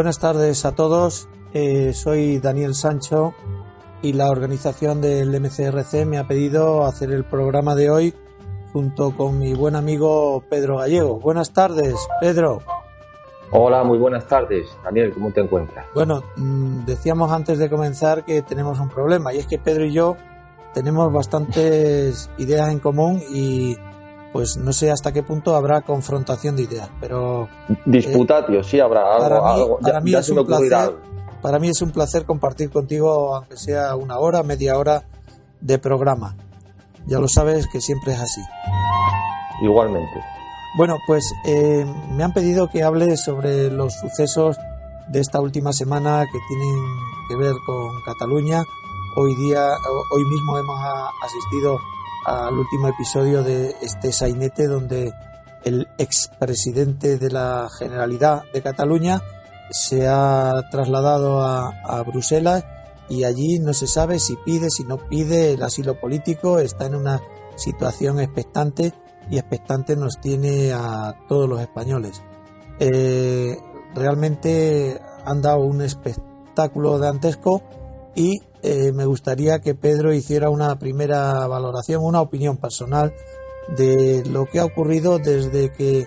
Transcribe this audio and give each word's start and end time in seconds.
Buenas 0.00 0.18
tardes 0.18 0.64
a 0.64 0.74
todos, 0.74 1.28
eh, 1.52 1.92
soy 1.92 2.38
Daniel 2.38 2.74
Sancho 2.74 3.34
y 4.00 4.14
la 4.14 4.30
organización 4.30 5.02
del 5.02 5.38
MCRC 5.38 6.06
me 6.06 6.16
ha 6.16 6.26
pedido 6.26 6.86
hacer 6.86 7.10
el 7.10 7.24
programa 7.24 7.74
de 7.74 7.90
hoy 7.90 8.14
junto 8.72 9.14
con 9.14 9.38
mi 9.38 9.52
buen 9.52 9.76
amigo 9.76 10.42
Pedro 10.48 10.78
Gallego. 10.78 11.20
Buenas 11.20 11.52
tardes, 11.52 11.96
Pedro. 12.18 12.60
Hola, 13.50 13.84
muy 13.84 13.98
buenas 13.98 14.26
tardes. 14.26 14.74
Daniel, 14.82 15.12
¿cómo 15.12 15.32
te 15.32 15.42
encuentras? 15.42 15.84
Bueno, 15.94 16.22
mm, 16.34 16.86
decíamos 16.86 17.30
antes 17.30 17.58
de 17.58 17.68
comenzar 17.68 18.24
que 18.24 18.40
tenemos 18.40 18.80
un 18.80 18.88
problema 18.88 19.34
y 19.34 19.36
es 19.36 19.46
que 19.46 19.58
Pedro 19.58 19.84
y 19.84 19.92
yo 19.92 20.16
tenemos 20.72 21.12
bastantes 21.12 22.30
ideas 22.38 22.70
en 22.70 22.78
común 22.78 23.20
y 23.34 23.76
pues 24.32 24.56
no 24.56 24.72
sé 24.72 24.90
hasta 24.90 25.12
qué 25.12 25.22
punto 25.22 25.54
habrá 25.56 25.80
confrontación 25.82 26.56
de 26.56 26.62
ideas, 26.62 26.88
pero... 27.00 27.48
Disputatio, 27.84 28.62
sí 28.62 28.78
habrá 28.80 29.14
algo. 29.16 29.28
Para 29.28 29.40
mí, 29.54 29.60
algo. 29.62 29.78
para 29.80 29.92
Ya- 29.94 30.00
mí 30.00 30.10
ya 30.12 30.18
es 30.20 30.26
se 30.26 30.32
un 30.32 30.46
placer, 30.46 30.74
algo. 30.74 30.98
para 31.42 31.58
mí 31.58 31.68
es 31.68 31.82
un 31.82 31.90
placer 31.90 32.24
compartir 32.24 32.70
contigo, 32.70 33.34
aunque 33.36 33.56
sea 33.56 33.96
una 33.96 34.18
hora, 34.18 34.42
media 34.42 34.78
hora 34.78 35.04
de 35.60 35.78
programa. 35.78 36.36
Ya 37.06 37.18
lo 37.18 37.28
sabes 37.28 37.66
que 37.66 37.80
siempre 37.80 38.12
es 38.12 38.20
así. 38.20 38.40
Igualmente. 39.62 40.20
Bueno, 40.76 40.96
pues 41.06 41.24
eh, 41.44 41.84
me 42.12 42.22
han 42.22 42.32
pedido 42.32 42.68
que 42.70 42.82
hable 42.82 43.16
sobre 43.16 43.70
los 43.70 43.92
sucesos 43.94 44.56
de 45.08 45.18
esta 45.20 45.40
última 45.40 45.72
semana 45.72 46.24
que 46.30 46.38
tienen 46.48 46.76
que 47.28 47.36
ver 47.36 47.54
con 47.66 48.00
Cataluña. 48.06 48.62
Hoy 49.16 49.34
día, 49.34 49.60
hoy 50.12 50.24
mismo 50.24 50.56
hemos 50.56 50.78
asistido 51.24 51.78
al 52.26 52.54
último 52.54 52.88
episodio 52.88 53.42
de 53.42 53.74
este 53.82 54.12
sainete 54.12 54.66
donde 54.66 55.12
el 55.64 55.88
expresidente 55.98 57.18
de 57.18 57.30
la 57.30 57.68
Generalidad 57.78 58.42
de 58.52 58.62
Cataluña 58.62 59.22
se 59.70 60.08
ha 60.08 60.52
trasladado 60.70 61.42
a, 61.42 61.68
a 61.84 62.02
Bruselas 62.02 62.64
y 63.08 63.24
allí 63.24 63.58
no 63.58 63.74
se 63.74 63.86
sabe 63.86 64.18
si 64.18 64.36
pide, 64.36 64.70
si 64.70 64.84
no 64.84 64.96
pide 64.96 65.54
el 65.54 65.62
asilo 65.62 65.98
político, 65.98 66.58
está 66.58 66.86
en 66.86 66.94
una 66.94 67.20
situación 67.56 68.20
expectante 68.20 68.94
y 69.30 69.38
expectante 69.38 69.96
nos 69.96 70.20
tiene 70.20 70.72
a 70.72 71.14
todos 71.28 71.48
los 71.48 71.60
españoles. 71.60 72.22
Eh, 72.78 73.58
realmente 73.94 75.00
han 75.24 75.42
dado 75.42 75.60
un 75.60 75.82
espectáculo 75.82 76.98
dantesco 76.98 77.62
y 78.14 78.40
eh, 78.62 78.92
me 78.92 79.04
gustaría 79.06 79.60
que 79.60 79.74
Pedro 79.74 80.12
hiciera 80.12 80.50
una 80.50 80.78
primera 80.78 81.46
valoración, 81.46 82.04
una 82.04 82.20
opinión 82.20 82.56
personal 82.56 83.12
de 83.76 84.22
lo 84.30 84.46
que 84.46 84.58
ha 84.58 84.64
ocurrido 84.64 85.18
desde 85.18 85.70
que 85.72 86.06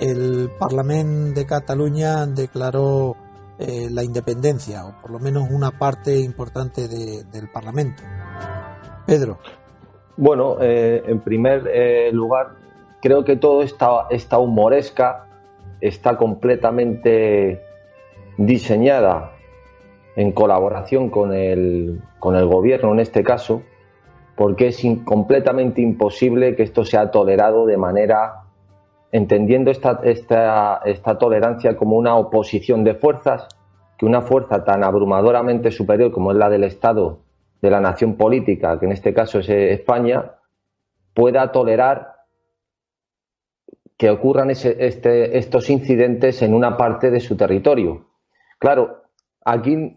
el 0.00 0.50
Parlamento 0.58 1.38
de 1.40 1.46
Cataluña 1.46 2.26
declaró 2.26 3.16
eh, 3.58 3.88
la 3.90 4.02
independencia, 4.02 4.84
o 4.86 5.00
por 5.00 5.10
lo 5.12 5.18
menos 5.20 5.48
una 5.50 5.78
parte 5.78 6.18
importante 6.18 6.88
de- 6.88 7.22
del 7.24 7.48
Parlamento. 7.50 8.02
Pedro. 9.06 9.38
Bueno, 10.16 10.56
eh, 10.60 11.02
en 11.06 11.20
primer 11.20 11.64
lugar, 12.12 12.54
creo 13.00 13.24
que 13.24 13.36
toda 13.36 13.64
esta, 13.64 14.06
esta 14.10 14.38
humoresca 14.38 15.26
está 15.80 16.16
completamente 16.16 17.62
diseñada 18.38 19.31
en 20.16 20.32
colaboración 20.32 21.08
con 21.10 21.32
el, 21.32 22.00
con 22.18 22.36
el 22.36 22.46
gobierno 22.46 22.92
en 22.92 23.00
este 23.00 23.22
caso, 23.24 23.62
porque 24.36 24.68
es 24.68 24.84
in- 24.84 25.04
completamente 25.04 25.80
imposible 25.80 26.54
que 26.56 26.62
esto 26.62 26.84
sea 26.84 27.10
tolerado 27.10 27.66
de 27.66 27.76
manera, 27.76 28.44
entendiendo 29.10 29.70
esta, 29.70 30.00
esta, 30.04 30.80
esta 30.84 31.18
tolerancia 31.18 31.76
como 31.76 31.96
una 31.96 32.16
oposición 32.16 32.84
de 32.84 32.94
fuerzas, 32.94 33.48
que 33.98 34.06
una 34.06 34.22
fuerza 34.22 34.64
tan 34.64 34.84
abrumadoramente 34.84 35.70
superior 35.70 36.10
como 36.12 36.32
es 36.32 36.38
la 36.38 36.48
del 36.50 36.64
Estado, 36.64 37.20
de 37.60 37.70
la 37.70 37.80
nación 37.80 38.16
política, 38.16 38.78
que 38.80 38.86
en 38.86 38.92
este 38.92 39.14
caso 39.14 39.38
es 39.38 39.48
eh, 39.48 39.72
España, 39.72 40.32
pueda 41.14 41.52
tolerar 41.52 42.16
que 43.96 44.10
ocurran 44.10 44.50
ese- 44.50 44.84
este- 44.84 45.38
estos 45.38 45.70
incidentes 45.70 46.42
en 46.42 46.54
una 46.54 46.76
parte 46.76 47.10
de 47.10 47.20
su 47.20 47.36
territorio. 47.36 48.06
Claro, 48.58 49.01
aquí, 49.44 49.94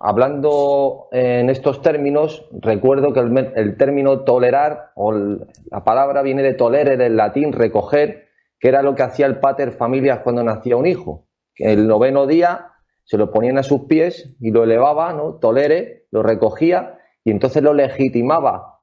hablando 0.00 1.08
en 1.12 1.50
estos 1.50 1.82
términos, 1.82 2.48
recuerdo 2.60 3.12
que 3.12 3.20
el, 3.20 3.52
el 3.56 3.76
término 3.76 4.20
tolerar, 4.20 4.90
o 4.94 5.12
la 5.12 5.84
palabra 5.84 6.22
viene 6.22 6.42
de 6.42 6.54
tolere, 6.54 6.96
del 6.96 7.16
latín 7.16 7.52
recoger, 7.52 8.28
que 8.58 8.68
era 8.68 8.82
lo 8.82 8.94
que 8.94 9.02
hacía 9.02 9.26
el 9.26 9.40
pater 9.40 9.72
familias 9.72 10.20
cuando 10.20 10.44
nacía 10.44 10.76
un 10.76 10.86
hijo. 10.86 11.26
El 11.56 11.86
noveno 11.86 12.26
día 12.26 12.68
se 13.04 13.18
lo 13.18 13.32
ponían 13.32 13.58
a 13.58 13.62
sus 13.62 13.82
pies 13.86 14.34
y 14.40 14.50
lo 14.50 14.64
elevaba, 14.64 15.12
¿no? 15.12 15.34
Tolere, 15.34 16.06
lo 16.10 16.22
recogía 16.22 16.98
y 17.24 17.30
entonces 17.30 17.62
lo 17.62 17.74
legitimaba 17.74 18.80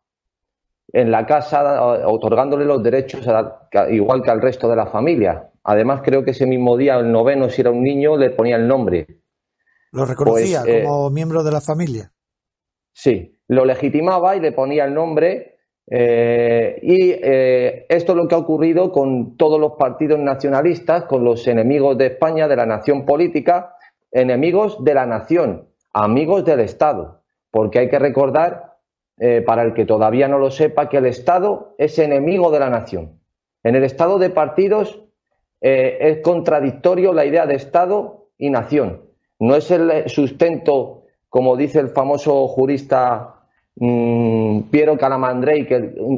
en 0.91 1.11
la 1.11 1.25
casa, 1.25 2.07
otorgándole 2.07 2.65
los 2.65 2.81
derechos 2.81 3.27
a- 3.27 3.69
igual 3.91 4.23
que 4.23 4.31
al 4.31 4.41
resto 4.41 4.67
de 4.69 4.75
la 4.75 4.87
familia. 4.87 5.51
Además, 5.63 6.01
creo 6.03 6.23
que 6.23 6.31
ese 6.31 6.45
mismo 6.47 6.77
día, 6.77 6.95
el 6.97 7.11
noveno, 7.11 7.49
si 7.49 7.61
era 7.61 7.69
un 7.69 7.83
niño, 7.83 8.17
le 8.17 8.31
ponía 8.31 8.55
el 8.55 8.67
nombre. 8.67 9.05
¿Lo 9.91 10.05
reconocía 10.05 10.61
Pues, 10.61 10.75
eh, 10.75 10.83
como 10.83 11.09
miembro 11.09 11.43
de 11.43 11.51
la 11.51 11.61
familia? 11.61 12.11
Sí, 12.93 13.39
lo 13.47 13.65
legitimaba 13.65 14.35
y 14.35 14.39
le 14.39 14.51
ponía 14.51 14.85
el 14.85 14.93
nombre. 14.93 15.55
eh, 15.91 16.77
y 16.83 17.11
eh, 17.11 17.85
esto 17.89 18.11
es 18.11 18.15
lo 18.15 18.27
que 18.27 18.35
ha 18.35 18.37
ocurrido 18.37 18.91
con 18.91 19.37
todos 19.37 19.59
los 19.59 19.71
partidos 19.73 20.19
nacionalistas, 20.19 21.05
con 21.05 21.23
los 21.23 21.47
enemigos 21.47 21.97
de 21.97 22.05
España, 22.07 22.47
de 22.47 22.55
la 22.55 22.67
nación 22.67 23.05
política, 23.05 23.73
enemigos 24.11 24.83
de 24.83 24.93
la 24.93 25.07
nación, 25.07 25.67
amigos 25.93 26.45
del 26.45 26.59
Estado. 26.59 27.23
Porque 27.49 27.79
hay 27.79 27.89
que 27.89 27.97
recordar, 27.97 28.77
para 29.47 29.63
el 29.63 29.73
que 29.73 29.85
todavía 29.85 30.27
no 30.27 30.37
lo 30.37 30.51
sepa, 30.51 30.87
que 30.87 30.97
el 30.97 31.07
Estado 31.07 31.73
es 31.79 31.97
enemigo 31.97 32.51
de 32.51 32.59
la 32.59 32.69
nación. 32.69 33.19
En 33.63 33.75
el 33.75 33.83
Estado 33.83 34.19
de 34.19 34.29
partidos 34.29 35.03
es 35.59 36.19
contradictorio 36.21 37.11
la 37.13 37.25
idea 37.25 37.47
de 37.47 37.55
Estado 37.55 38.29
y 38.37 38.51
nación. 38.51 39.08
No 39.39 39.55
es 39.55 39.71
el 39.71 40.09
sustento, 40.09 41.03
como 41.29 41.55
dice 41.55 41.79
el 41.79 41.89
famoso 41.89 42.47
jurista 42.47 43.35
mm, 43.75 44.63
Piero 44.71 44.97
Calamandrei, 44.97 45.65
que 45.65 45.79
mm, 45.79 46.17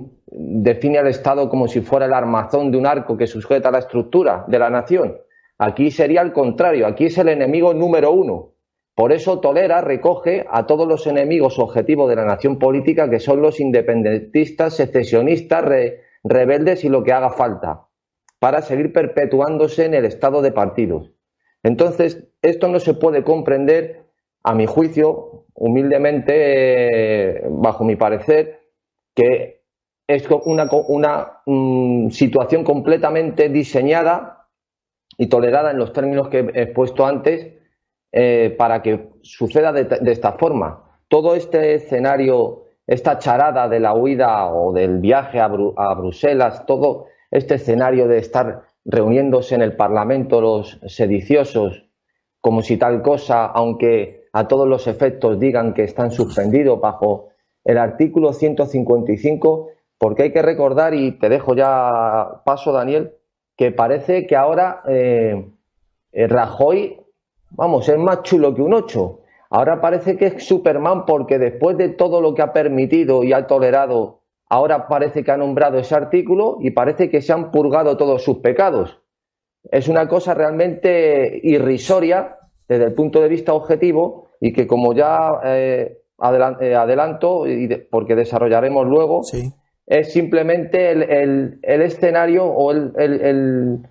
define 0.63 0.97
al 0.99 1.07
Estado 1.07 1.49
como 1.49 1.67
si 1.67 1.81
fuera 1.81 2.05
el 2.05 2.13
armazón 2.13 2.71
de 2.71 2.77
un 2.77 2.87
arco 2.87 3.17
que 3.17 3.27
sujeta 3.27 3.71
la 3.71 3.79
estructura 3.79 4.45
de 4.47 4.59
la 4.59 4.69
nación. 4.69 5.17
Aquí 5.57 5.91
sería 5.91 6.21
el 6.21 6.33
contrario, 6.33 6.87
aquí 6.87 7.05
es 7.05 7.17
el 7.17 7.29
enemigo 7.29 7.73
número 7.73 8.11
uno. 8.11 8.49
Por 8.95 9.11
eso 9.11 9.39
tolera, 9.39 9.81
recoge 9.81 10.45
a 10.49 10.65
todos 10.65 10.87
los 10.87 11.05
enemigos 11.07 11.59
objetivos 11.59 12.09
de 12.09 12.15
la 12.15 12.25
nación 12.25 12.57
política, 12.59 13.09
que 13.09 13.19
son 13.19 13.41
los 13.41 13.59
independentistas, 13.59 14.75
secesionistas, 14.75 15.63
re- 15.63 16.01
rebeldes 16.23 16.83
y 16.83 16.89
lo 16.89 17.03
que 17.03 17.13
haga 17.13 17.29
falta, 17.29 17.87
para 18.39 18.61
seguir 18.61 18.91
perpetuándose 18.91 19.85
en 19.85 19.93
el 19.93 20.05
estado 20.05 20.41
de 20.41 20.51
partidos. 20.51 21.11
Entonces, 21.63 22.27
esto 22.41 22.67
no 22.67 22.79
se 22.79 22.93
puede 22.93 23.23
comprender, 23.23 24.01
a 24.43 24.55
mi 24.55 24.65
juicio, 24.65 25.45
humildemente, 25.53 27.43
bajo 27.49 27.83
mi 27.83 27.95
parecer, 27.95 28.61
que 29.15 29.61
es 30.07 30.27
una, 30.45 30.67
una 30.87 31.41
mm, 31.45 32.09
situación 32.09 32.63
completamente 32.63 33.49
diseñada 33.49 34.47
y 35.17 35.27
tolerada 35.27 35.71
en 35.71 35.77
los 35.77 35.93
términos 35.93 36.29
que 36.29 36.49
he 36.53 36.67
puesto 36.67 37.05
antes 37.05 37.53
eh, 38.11 38.55
para 38.57 38.81
que 38.81 39.09
suceda 39.21 39.71
de, 39.71 40.11
esta 40.11 40.33
forma. 40.33 40.99
Todo 41.07 41.35
este 41.35 41.75
escenario, 41.75 42.65
esta 42.87 43.19
charada 43.19 43.69
de 43.69 43.79
la 43.79 43.93
huida 43.93 44.47
o 44.47 44.73
del 44.73 44.99
viaje 44.99 45.39
a, 45.39 45.45
a 45.45 45.93
Bruselas, 45.93 46.65
todo 46.65 47.05
este 47.29 47.55
escenario 47.55 48.07
de 48.07 48.17
estar 48.17 48.63
reuniéndose 48.83 49.55
en 49.55 49.61
el 49.61 49.75
Parlamento 49.75 50.41
los 50.41 50.79
sediciosos 50.87 51.90
como 52.41 52.61
si 52.61 52.77
tal 52.77 53.01
cosa, 53.01 53.45
aunque 53.45 54.25
a 54.33 54.47
todos 54.47 54.67
los 54.67 54.87
efectos 54.87 55.39
digan 55.39 55.73
que 55.73 55.83
están 55.83 56.11
suspendidos 56.11 56.79
bajo 56.81 57.29
el 57.63 57.77
artículo 57.77 58.33
155, 58.33 59.69
porque 59.97 60.23
hay 60.23 60.33
que 60.33 60.41
recordar, 60.41 60.95
y 60.95 61.11
te 61.19 61.29
dejo 61.29 61.53
ya 61.53 62.41
paso, 62.43 62.71
Daniel, 62.71 63.13
que 63.55 63.71
parece 63.71 64.25
que 64.25 64.35
ahora 64.35 64.81
eh, 64.87 65.45
Rajoy, 66.11 66.99
vamos, 67.51 67.87
es 67.87 67.97
más 67.97 68.23
chulo 68.23 68.55
que 68.55 68.61
un 68.61 68.73
8. 68.73 69.19
Ahora 69.51 69.81
parece 69.81 70.17
que 70.17 70.27
es 70.27 70.47
Superman 70.47 71.05
porque 71.05 71.37
después 71.37 71.77
de 71.77 71.89
todo 71.89 72.21
lo 72.21 72.33
que 72.33 72.41
ha 72.41 72.53
permitido 72.53 73.23
y 73.23 73.33
ha 73.33 73.47
tolerado, 73.47 74.21
ahora 74.49 74.87
parece 74.87 75.23
que 75.23 75.31
ha 75.31 75.37
nombrado 75.37 75.77
ese 75.77 75.93
artículo 75.93 76.57
y 76.61 76.71
parece 76.71 77.09
que 77.09 77.21
se 77.21 77.33
han 77.33 77.51
purgado 77.51 77.97
todos 77.97 78.23
sus 78.23 78.37
pecados. 78.37 79.00
Es 79.63 79.87
una 79.87 80.07
cosa 80.07 80.33
realmente 80.33 81.39
irrisoria 81.43 82.37
desde 82.67 82.85
el 82.85 82.93
punto 82.93 83.21
de 83.21 83.27
vista 83.27 83.53
objetivo 83.53 84.29
y 84.39 84.53
que 84.53 84.65
como 84.65 84.93
ya 84.93 85.29
eh, 85.43 85.99
adelanto, 86.17 87.47
y 87.47 87.67
porque 87.89 88.15
desarrollaremos 88.15 88.87
luego, 88.87 89.23
sí 89.23 89.53
es 89.91 90.13
simplemente 90.13 90.91
el, 90.91 91.59
escenario 91.63 92.45
o 92.45 92.71
el, 92.71 93.81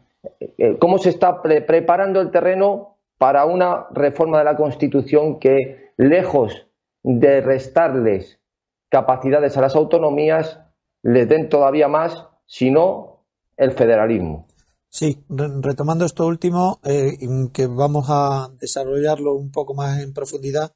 cómo 0.78 0.96
se 0.96 1.10
está 1.10 1.42
preparando 1.42 2.22
el 2.22 2.30
terreno 2.30 2.96
para 3.18 3.44
una 3.44 3.86
reforma 3.90 4.38
de 4.38 4.44
la 4.44 4.56
Constitución 4.56 5.38
que, 5.38 5.92
lejos 5.98 6.68
de 7.02 7.42
restarles 7.42 8.40
capacidades 8.88 9.58
a 9.58 9.60
las 9.60 9.76
autonomías, 9.76 10.60
les 11.02 11.28
den 11.28 11.50
todavía 11.50 11.86
más, 11.86 12.26
sino 12.46 13.26
el 13.58 13.72
federalismo. 13.72 14.46
Sí, 14.92 15.24
retomando 15.28 16.04
esto 16.04 16.26
último, 16.26 16.80
eh, 16.82 17.16
que 17.52 17.66
vamos 17.68 18.06
a 18.08 18.50
desarrollarlo 18.58 19.34
un 19.34 19.52
poco 19.52 19.72
más 19.72 20.00
en 20.00 20.12
profundidad, 20.12 20.74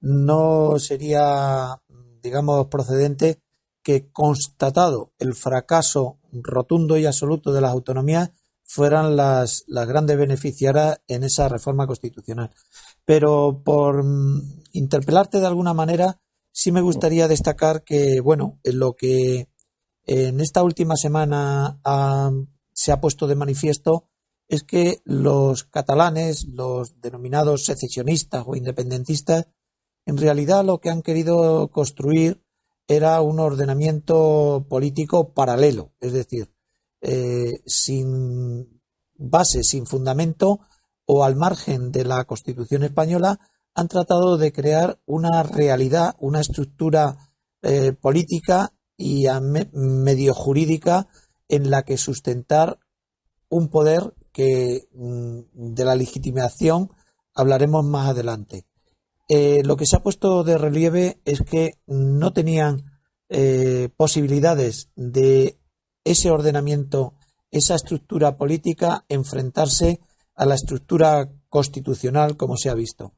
no 0.00 0.78
sería, 0.78 1.78
digamos, 2.22 2.68
procedente 2.68 3.42
que, 3.82 4.10
constatado 4.10 5.12
el 5.18 5.34
fracaso 5.34 6.18
rotundo 6.32 6.96
y 6.96 7.04
absoluto 7.04 7.52
de 7.52 7.60
las 7.60 7.72
autonomías, 7.72 8.30
fueran 8.64 9.14
las, 9.14 9.64
las 9.66 9.86
grandes 9.86 10.16
beneficiarias 10.16 11.00
en 11.06 11.22
esa 11.22 11.48
reforma 11.50 11.86
constitucional. 11.86 12.50
Pero 13.04 13.62
por 13.62 14.02
mm, 14.04 14.62
interpelarte 14.72 15.38
de 15.38 15.46
alguna 15.46 15.74
manera, 15.74 16.18
sí 16.50 16.72
me 16.72 16.80
gustaría 16.80 17.28
destacar 17.28 17.84
que, 17.84 18.20
bueno, 18.20 18.58
en 18.64 18.78
lo 18.78 18.94
que 18.94 19.48
en 20.06 20.40
esta 20.40 20.62
última 20.62 20.96
semana 20.96 21.78
se 22.74 22.92
ha 22.92 23.00
puesto 23.00 23.26
de 23.26 23.36
manifiesto 23.36 24.10
es 24.48 24.62
que 24.62 25.00
los 25.04 25.64
catalanes, 25.64 26.44
los 26.48 27.00
denominados 27.00 27.64
secesionistas 27.64 28.44
o 28.46 28.56
independentistas, 28.56 29.46
en 30.04 30.18
realidad 30.18 30.64
lo 30.64 30.80
que 30.80 30.90
han 30.90 31.02
querido 31.02 31.70
construir 31.70 32.44
era 32.86 33.22
un 33.22 33.40
ordenamiento 33.40 34.66
político 34.68 35.32
paralelo, 35.32 35.94
es 36.00 36.12
decir, 36.12 36.52
eh, 37.00 37.62
sin 37.64 38.82
base, 39.16 39.62
sin 39.62 39.86
fundamento 39.86 40.60
o 41.06 41.24
al 41.24 41.36
margen 41.36 41.90
de 41.90 42.04
la 42.04 42.24
Constitución 42.24 42.82
española, 42.82 43.38
han 43.74 43.88
tratado 43.88 44.36
de 44.36 44.52
crear 44.52 45.00
una 45.06 45.42
realidad, 45.42 46.14
una 46.18 46.40
estructura 46.40 47.30
eh, 47.62 47.92
política 47.92 48.74
y 48.96 49.26
medio 49.72 50.34
jurídica 50.34 51.08
en 51.48 51.70
la 51.70 51.82
que 51.82 51.96
sustentar 51.96 52.78
un 53.48 53.68
poder 53.68 54.14
que 54.32 54.88
mm, 54.92 55.74
de 55.74 55.84
la 55.84 55.94
legitimación 55.94 56.90
hablaremos 57.34 57.84
más 57.84 58.08
adelante. 58.08 58.66
Eh, 59.28 59.62
lo 59.64 59.76
que 59.76 59.86
se 59.86 59.96
ha 59.96 60.02
puesto 60.02 60.44
de 60.44 60.58
relieve 60.58 61.20
es 61.24 61.40
que 61.42 61.78
no 61.86 62.32
tenían 62.32 62.84
eh, 63.28 63.88
posibilidades 63.96 64.90
de 64.96 65.58
ese 66.04 66.30
ordenamiento, 66.30 67.14
esa 67.50 67.74
estructura 67.74 68.36
política, 68.36 69.04
enfrentarse 69.08 70.00
a 70.34 70.44
la 70.44 70.54
estructura 70.54 71.30
constitucional 71.48 72.36
como 72.36 72.56
se 72.56 72.68
ha 72.68 72.74
visto. 72.74 73.14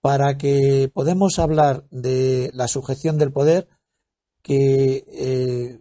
Para 0.00 0.38
que 0.38 0.90
podamos 0.94 1.38
hablar 1.38 1.88
de 1.90 2.50
la 2.54 2.68
sujeción 2.68 3.18
del 3.18 3.32
poder, 3.32 3.68
que 4.42 5.04
eh, 5.08 5.80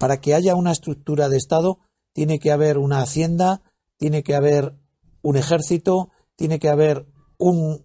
para 0.00 0.20
que 0.20 0.34
haya 0.34 0.54
una 0.56 0.72
estructura 0.72 1.28
de 1.28 1.36
Estado 1.36 1.78
tiene 2.14 2.38
que 2.38 2.52
haber 2.52 2.78
una 2.78 3.02
hacienda, 3.02 3.60
tiene 3.98 4.22
que 4.22 4.34
haber 4.34 4.74
un 5.20 5.36
ejército, 5.36 6.08
tiene 6.36 6.58
que 6.58 6.70
haber 6.70 7.06
un 7.36 7.84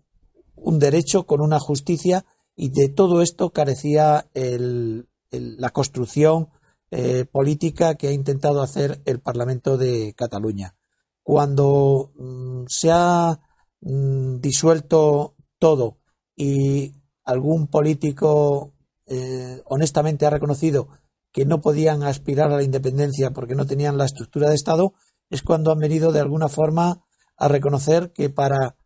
derecho 0.79 1.25
con 1.25 1.41
una 1.41 1.59
justicia 1.59 2.25
y 2.55 2.69
de 2.69 2.87
todo 2.87 3.21
esto 3.21 3.51
carecía 3.51 4.29
la 4.31 5.69
construcción 5.71 6.49
eh, 6.89 7.25
política 7.25 7.95
que 7.95 8.07
ha 8.07 8.13
intentado 8.13 8.61
hacer 8.61 9.01
el 9.03 9.19
Parlamento 9.19 9.77
de 9.77 10.13
Cataluña. 10.15 10.75
Cuando 11.21 12.13
mm, 12.15 12.63
se 12.69 12.91
ha 12.93 13.41
mm, 13.81 14.37
disuelto 14.39 15.35
todo 15.59 15.97
y 16.37 16.93
algún 17.25 17.67
político 17.67 18.73
eh, 19.07 19.61
honestamente 19.65 20.25
ha 20.25 20.29
reconocido 20.29 20.87
que 21.35 21.45
no 21.45 21.59
podían 21.59 22.01
aspirar 22.01 22.49
a 22.49 22.55
la 22.55 22.63
independencia 22.63 23.31
porque 23.31 23.55
no 23.55 23.65
tenían 23.65 23.97
la 23.97 24.05
estructura 24.05 24.47
de 24.47 24.55
Estado, 24.55 24.93
es 25.29 25.41
cuando 25.41 25.73
han 25.73 25.79
venido 25.79 26.13
de 26.13 26.21
alguna 26.21 26.47
forma 26.47 27.05
a 27.35 27.49
reconocer 27.49 28.13
que 28.13 28.29
para 28.29 28.77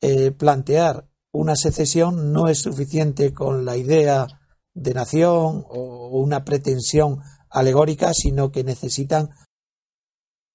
eh, 0.00 0.32
plantear 0.32 1.08
una 1.30 1.54
secesión 1.54 2.32
no 2.32 2.48
es 2.48 2.58
suficiente 2.58 3.32
con 3.32 3.64
la 3.64 3.76
idea 3.76 4.26
de 4.74 4.94
nación 4.94 5.64
o 5.68 6.18
una 6.18 6.44
pretensión 6.44 7.20
alegórica, 7.48 8.12
sino 8.14 8.50
que 8.50 8.64
necesitan 8.64 9.30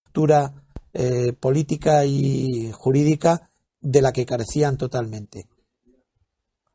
estructura 0.05 0.65
eh, 0.91 1.31
política 1.31 2.03
y 2.03 2.73
jurídica 2.73 3.51
de 3.79 4.01
la 4.01 4.11
que 4.11 4.25
carecían 4.25 4.75
totalmente. 4.75 5.47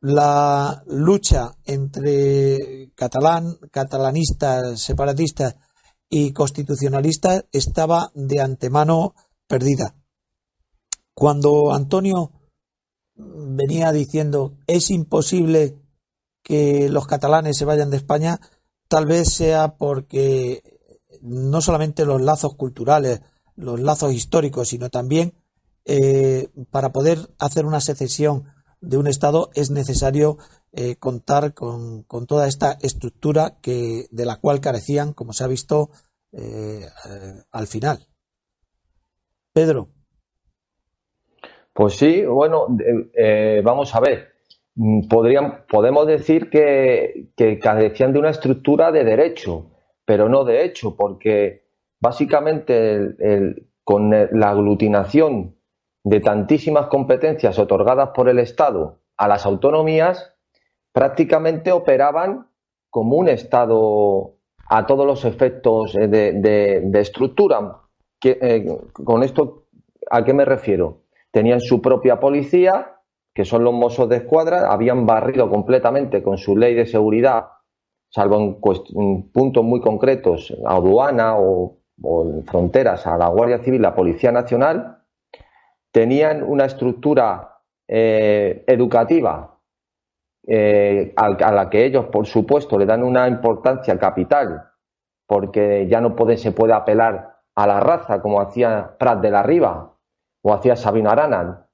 La 0.05 0.83
lucha 0.85 1.55
entre 1.63 2.91
catalán, 2.93 3.57
catalanistas, 3.71 4.81
separatistas 4.81 5.55
y 6.09 6.33
constitucionalistas 6.33 7.45
estaba 7.53 8.11
de 8.13 8.41
antemano 8.41 9.15
perdida. 9.47 9.95
Cuando 11.13 11.73
Antonio 11.73 12.33
venía 13.15 13.93
diciendo 13.93 14.57
es 14.67 14.91
imposible 14.91 15.79
que 16.43 16.89
los 16.89 17.07
catalanes 17.07 17.55
se 17.55 17.63
vayan 17.63 17.89
de 17.89 17.95
España, 17.95 18.41
tal 18.89 19.05
vez 19.05 19.33
sea 19.33 19.77
porque 19.77 20.63
no 21.21 21.61
solamente 21.61 22.03
los 22.03 22.21
lazos 22.21 22.55
culturales, 22.55 23.21
los 23.55 23.79
lazos 23.79 24.11
históricos, 24.11 24.67
sino 24.67 24.89
también 24.89 25.33
eh, 25.85 26.49
para 26.71 26.91
poder 26.91 27.33
hacer 27.39 27.65
una 27.65 27.79
secesión 27.79 28.51
de 28.83 28.97
un 28.97 29.07
Estado 29.07 29.49
es 29.55 29.71
necesario 29.71 30.37
eh, 30.73 30.95
contar 30.97 31.53
con, 31.53 32.05
toda 32.27 32.47
esta 32.47 32.77
estructura 32.81 33.57
que, 33.61 34.05
de 34.11 34.25
la 34.25 34.37
cual 34.37 34.59
carecían, 34.59 35.13
como 35.13 35.33
se 35.33 35.43
ha 35.43 35.47
visto 35.47 35.89
eh, 36.31 36.85
al 37.51 37.67
final. 37.67 38.07
Pedro. 39.53 39.89
Pues 41.73 41.95
sí, 41.95 42.23
bueno, 42.25 42.67
eh, 43.15 43.61
vamos 43.63 43.95
a 43.95 43.99
ver. 43.99 44.33
Mm, 44.75 45.07
podrían, 45.07 45.65
podemos 45.67 46.05
decir 46.05 46.49
que, 46.49 47.29
que 47.35 47.59
carecían 47.59 48.13
de 48.13 48.19
una 48.19 48.31
estructura 48.31 48.91
de 48.91 49.03
derecho, 49.03 49.71
pero 50.05 50.27
no 50.27 50.43
de 50.43 50.65
hecho, 50.65 50.95
porque 50.95 51.63
básicamente 51.99 53.15
con 53.83 54.09
la 54.09 54.49
aglutinación 54.49 55.55
de 56.03 56.19
tantísimas 56.19 56.87
competencias 56.87 57.57
otorgadas 57.59 58.09
por 58.09 58.29
el 58.29 58.39
Estado 58.39 58.99
a 59.17 59.27
las 59.27 59.45
autonomías, 59.45 60.33
prácticamente 60.91 61.71
operaban 61.71 62.47
como 62.89 63.17
un 63.17 63.29
Estado 63.29 64.35
a 64.67 64.85
todos 64.85 65.05
los 65.05 65.25
efectos 65.25 65.93
de, 65.93 66.91
estructura. 66.93 67.79
Eh, 68.23 68.65
¿Con 68.91 69.23
esto 69.23 69.65
a 70.09 70.23
qué 70.23 70.33
me 70.33 70.45
refiero? 70.45 71.03
tenían 71.33 71.59
su 71.59 71.81
propia 71.81 72.19
policía, 72.19 72.99
que 73.33 73.43
son 73.43 73.63
los 73.63 73.73
mozos 73.73 74.07
de 74.07 74.17
escuadra, 74.17 74.71
habían 74.71 75.07
barrido 75.07 75.49
completamente 75.49 76.21
con 76.21 76.37
su 76.37 76.55
ley 76.55 76.75
de 76.75 76.85
seguridad, 76.85 77.47
salvo 78.09 78.37
en, 78.37 79.31
puntos 79.31 79.63
muy 79.63 79.81
concretos, 79.81 80.55
a 80.63 80.75
aduana 80.75 81.35
o, 81.35 81.79
en 82.03 82.45
fronteras, 82.45 83.07
a 83.07 83.17
la 83.17 83.29
Guardia 83.29 83.63
Civil, 83.63 83.81
la 83.81 83.95
Policía 83.95 84.31
Nacional, 84.31 84.99
tenían 85.93 86.43
una 86.43 86.65
estructura 86.65 87.59
eh, 87.87 88.63
educativa 88.67 89.59
eh, 90.45 91.13
a, 91.15 91.51
la 91.51 91.69
que 91.69 91.85
ellos, 91.85 92.05
por 92.07 92.25
supuesto, 92.25 92.77
le 92.79 92.87
dan 92.87 93.03
una 93.03 93.27
importancia 93.27 93.97
capital, 93.99 94.71
porque 95.27 95.87
ya 95.87 96.01
no 96.01 96.15
puede, 96.15 96.37
se 96.37 96.51
puede 96.51 96.73
apelar 96.73 97.37
a 97.55 97.67
la 97.67 97.79
raza 97.79 98.21
como 98.21 98.41
hacía 98.41 98.95
Prat 98.97 99.21
de 99.21 99.29
la 99.29 99.43
Riva 99.43 99.93
o 100.41 100.53
hacía 100.53 100.75
Sabino 100.75 101.11
Arana. 101.11 101.67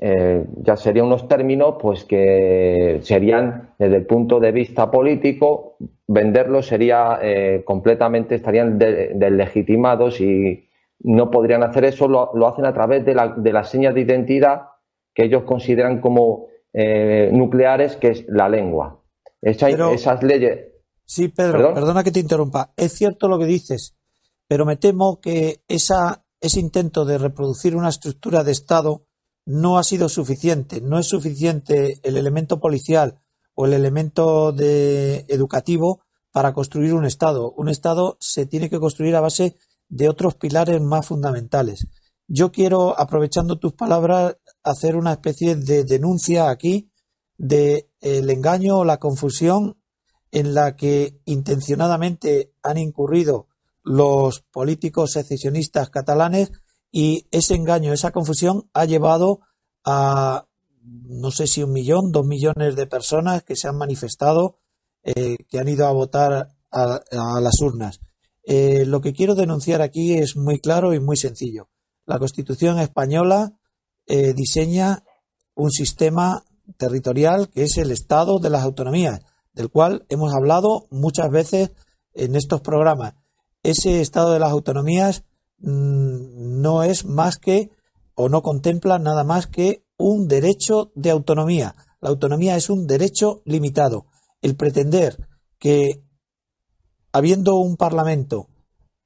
Eh, 0.00 0.46
ya 0.62 0.76
serían 0.76 1.06
unos 1.06 1.28
términos 1.28 1.74
pues 1.78 2.06
que 2.06 3.00
serían 3.02 3.74
desde 3.78 3.96
el 3.96 4.06
punto 4.06 4.40
de 4.40 4.50
vista 4.50 4.90
político 4.90 5.76
venderlos 6.06 6.68
sería 6.68 7.20
completamente 7.66 8.36
estarían 8.36 8.78
deslegitimados 8.78 10.22
y 10.22 10.66
no 11.04 11.30
podrían 11.30 11.62
hacer 11.62 11.84
eso, 11.84 12.08
lo, 12.08 12.48
hacen 12.48 12.64
a 12.64 12.72
través 12.72 13.04
de, 13.04 13.14
la, 13.14 13.28
de, 13.36 13.52
las 13.52 13.68
señas 13.68 13.94
de 13.94 14.00
identidad 14.00 14.62
que 15.14 15.26
ellos 15.26 15.44
consideran 15.44 16.00
como 16.00 16.46
eh, 16.72 17.30
nucleares, 17.32 17.96
que 17.96 18.08
es 18.08 18.24
la 18.26 18.48
lengua. 18.48 19.02
esas 19.40 20.22
leyes. 20.22 20.72
Sí, 21.04 21.28
Pedro, 21.28 21.74
perdona 21.74 22.02
que 22.02 22.10
te 22.10 22.20
interrumpa. 22.20 22.72
Es 22.76 22.92
cierto 22.92 23.28
lo 23.28 23.38
que 23.38 23.44
dices, 23.44 23.94
pero 24.48 24.64
me 24.64 24.76
temo 24.76 25.20
que 25.20 25.60
esa, 25.68 26.24
ese 26.40 26.58
intento 26.58 27.04
de 27.04 27.18
reproducir 27.18 27.76
una 27.76 27.90
estructura 27.90 28.42
de 28.42 28.52
Estado 28.52 29.04
no 29.44 29.78
ha 29.78 29.84
sido 29.84 30.08
suficiente. 30.08 30.80
No 30.80 30.98
es 30.98 31.06
suficiente 31.06 32.00
el 32.02 32.16
elemento 32.16 32.58
policial 32.60 33.20
o 33.54 33.66
el 33.66 33.74
elemento 33.74 34.52
de 34.52 35.26
educativo 35.28 36.00
para 36.32 36.54
construir 36.54 36.94
un 36.94 37.04
Estado. 37.04 37.52
Un 37.52 37.68
Estado 37.68 38.16
se 38.20 38.46
tiene 38.46 38.70
que 38.70 38.80
construir 38.80 39.14
a 39.14 39.20
base 39.20 39.58
de 39.88 40.08
otros 40.08 40.34
pilares 40.34 40.80
más 40.80 41.06
fundamentales. 41.06 41.86
Yo 42.26 42.50
quiero, 42.50 42.98
aprovechando 42.98 43.58
tus 43.58 43.74
palabras, 43.74 44.36
hacer 44.62 44.96
una 44.96 45.12
especie 45.12 45.56
de 45.56 45.84
denuncia 45.84 46.48
aquí 46.48 46.90
de 47.36 47.90
el 48.00 48.30
engaño 48.30 48.78
o 48.78 48.84
la 48.84 48.98
confusión 48.98 49.76
en 50.30 50.54
la 50.54 50.74
que 50.76 51.20
intencionadamente 51.26 52.52
han 52.62 52.78
incurrido 52.78 53.48
los 53.82 54.40
políticos 54.40 55.12
secesionistas 55.12 55.90
catalanes 55.90 56.50
y 56.90 57.26
ese 57.30 57.54
engaño, 57.54 57.92
esa 57.92 58.10
confusión 58.10 58.70
ha 58.72 58.84
llevado 58.84 59.40
a 59.84 60.46
no 60.82 61.30
sé 61.30 61.46
si 61.46 61.62
un 61.62 61.72
millón, 61.72 62.12
dos 62.12 62.26
millones 62.26 62.76
de 62.76 62.86
personas 62.86 63.42
que 63.42 63.56
se 63.56 63.68
han 63.68 63.76
manifestado, 63.76 64.58
eh, 65.02 65.38
que 65.48 65.58
han 65.58 65.68
ido 65.68 65.86
a 65.86 65.92
votar 65.92 66.50
a 66.70 67.40
las 67.40 67.60
urnas. 67.60 68.00
Eh, 68.46 68.84
lo 68.86 69.00
que 69.00 69.12
quiero 69.12 69.34
denunciar 69.34 69.80
aquí 69.80 70.14
es 70.14 70.36
muy 70.36 70.58
claro 70.58 70.94
y 70.94 71.00
muy 71.00 71.16
sencillo. 71.16 71.68
La 72.06 72.18
Constitución 72.18 72.78
española 72.78 73.54
eh, 74.06 74.34
diseña 74.34 75.02
un 75.54 75.70
sistema 75.70 76.44
territorial 76.76 77.48
que 77.48 77.62
es 77.62 77.78
el 77.78 77.90
Estado 77.90 78.38
de 78.38 78.50
las 78.50 78.62
autonomías, 78.62 79.20
del 79.54 79.70
cual 79.70 80.04
hemos 80.08 80.34
hablado 80.34 80.86
muchas 80.90 81.30
veces 81.30 81.72
en 82.12 82.36
estos 82.36 82.60
programas. 82.60 83.14
Ese 83.62 84.00
Estado 84.00 84.32
de 84.32 84.40
las 84.40 84.50
autonomías 84.50 85.24
mm, 85.58 86.60
no 86.60 86.82
es 86.82 87.06
más 87.06 87.38
que 87.38 87.70
o 88.14 88.28
no 88.28 88.42
contempla 88.42 88.98
nada 88.98 89.24
más 89.24 89.46
que 89.46 89.84
un 89.96 90.28
derecho 90.28 90.92
de 90.94 91.10
autonomía. 91.10 91.74
La 92.00 92.10
autonomía 92.10 92.56
es 92.56 92.68
un 92.68 92.86
derecho 92.86 93.42
limitado. 93.44 94.06
El 94.42 94.56
pretender 94.56 95.16
que 95.58 96.03
habiendo 97.14 97.54
un 97.58 97.76
Parlamento 97.76 98.48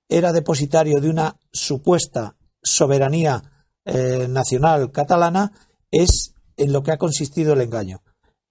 era 0.09 0.33
depositario 0.33 0.99
de 0.99 1.11
una 1.11 1.37
supuesta 1.53 2.37
soberanía 2.63 3.69
eh, 3.85 4.27
nacional 4.31 4.91
catalana, 4.91 5.53
es 5.91 6.33
en 6.57 6.73
lo 6.73 6.83
que 6.83 6.91
ha 6.91 6.97
consistido 6.97 7.53
el 7.53 7.61
engaño. 7.61 8.01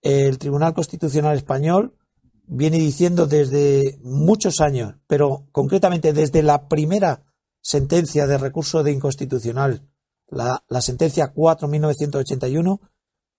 El 0.03 0.37
Tribunal 0.37 0.75
Constitucional 0.75 1.35
Español 1.35 1.97
viene 2.45 2.77
diciendo 2.77 3.25
desde 3.25 3.97
muchos 4.03 4.61
años, 4.61 4.93
pero 5.07 5.47
concretamente 5.51 6.13
desde 6.13 6.43
la 6.43 6.67
primera 6.67 7.23
sentencia 7.59 8.27
de 8.27 8.37
recurso 8.37 8.83
de 8.83 8.91
inconstitucional, 8.91 9.89
la, 10.27 10.63
la 10.69 10.81
sentencia 10.81 11.33
4-1981, 11.33 12.79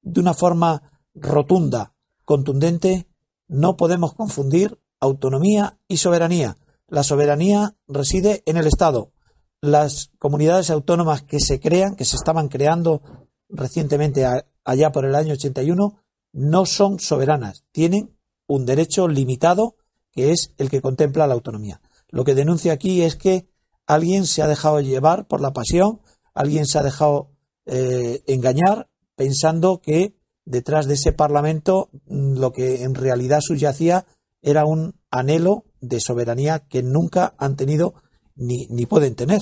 de 0.02 0.20
una 0.20 0.34
forma 0.34 1.00
rotunda, 1.14 1.94
contundente, 2.24 3.06
no 3.46 3.76
podemos 3.76 4.14
confundir 4.14 4.80
autonomía 5.00 5.78
y 5.88 5.98
soberanía. 5.98 6.56
La 6.88 7.02
soberanía 7.02 7.76
reside 7.86 8.42
en 8.46 8.56
el 8.56 8.66
Estado. 8.66 9.12
Las 9.60 10.10
comunidades 10.18 10.70
autónomas 10.70 11.22
que 11.22 11.40
se 11.40 11.60
crean, 11.60 11.96
que 11.96 12.04
se 12.04 12.16
estaban 12.16 12.48
creando 12.48 13.02
recientemente 13.48 14.26
allá 14.64 14.92
por 14.92 15.04
el 15.04 15.14
año 15.14 15.34
81, 15.34 16.02
no 16.32 16.66
son 16.66 16.98
soberanas. 16.98 17.64
Tienen 17.72 18.16
un 18.46 18.64
derecho 18.64 19.08
limitado 19.08 19.76
que 20.12 20.32
es 20.32 20.52
el 20.56 20.70
que 20.70 20.80
contempla 20.80 21.26
la 21.26 21.34
autonomía. 21.34 21.80
Lo 22.08 22.24
que 22.24 22.34
denuncia 22.34 22.72
aquí 22.72 23.02
es 23.02 23.16
que 23.16 23.48
alguien 23.86 24.26
se 24.26 24.42
ha 24.42 24.48
dejado 24.48 24.80
llevar 24.80 25.26
por 25.26 25.40
la 25.40 25.52
pasión, 25.52 26.00
alguien 26.34 26.66
se 26.66 26.78
ha 26.78 26.82
dejado 26.82 27.30
eh, 27.66 28.22
engañar 28.26 28.88
pensando 29.14 29.80
que 29.80 30.14
detrás 30.44 30.86
de 30.86 30.94
ese 30.94 31.12
Parlamento 31.12 31.90
mm, 32.06 32.38
lo 32.38 32.52
que 32.52 32.82
en 32.82 32.94
realidad 32.94 33.40
subyacía 33.42 34.06
era 34.42 34.64
un 34.64 34.94
anhelo 35.10 35.64
de 35.80 36.00
soberanía 36.00 36.60
que 36.68 36.82
nunca 36.82 37.34
han 37.38 37.56
tenido 37.56 37.94
ni, 38.36 38.66
ni 38.70 38.86
pueden 38.86 39.14
tener. 39.14 39.40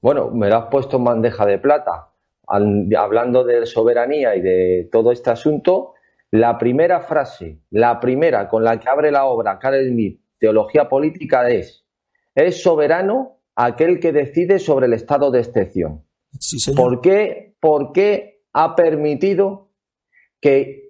Bueno, 0.00 0.30
me 0.30 0.48
lo 0.48 0.56
has 0.56 0.66
puesto 0.70 0.96
en 0.96 1.04
bandeja 1.04 1.44
de 1.46 1.58
plata. 1.58 2.12
hablando 2.46 3.44
de 3.44 3.66
soberanía 3.66 4.34
y 4.36 4.40
de 4.40 4.88
todo 4.90 5.12
este 5.12 5.30
asunto, 5.30 5.94
la 6.30 6.58
primera 6.58 7.00
frase, 7.00 7.60
la 7.70 8.00
primera 8.00 8.48
con 8.48 8.64
la 8.64 8.78
que 8.78 8.88
abre 8.88 9.10
la 9.10 9.24
obra 9.24 9.58
Karel 9.58 9.90
Smith, 9.90 10.20
Teología 10.38 10.88
Política, 10.88 11.48
es: 11.50 11.84
es 12.34 12.62
soberano 12.62 13.40
aquel 13.56 14.00
que 14.00 14.12
decide 14.12 14.58
sobre 14.58 14.86
el 14.86 14.94
estado 14.94 15.30
de 15.30 15.40
excepción. 15.40 16.04
¿Por, 16.76 17.00
qué, 17.00 17.56
¿Por 17.60 17.92
qué 17.92 18.42
ha 18.52 18.74
permitido 18.76 19.70
que 20.40 20.89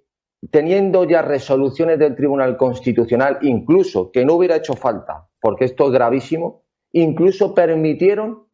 teniendo 0.51 1.05
ya 1.05 1.23
resoluciones 1.23 1.99
del 1.99 2.17
Tribunal 2.17 2.57
Constitucional, 2.57 3.39
incluso 3.43 4.11
que 4.11 4.25
no 4.25 4.35
hubiera 4.35 4.57
hecho 4.57 4.75
falta, 4.75 5.29
porque 5.41 5.67
esto 5.67 5.87
es 5.87 5.93
gravísimo, 5.93 6.63
incluso 6.93 7.55
permitieron 7.55 8.47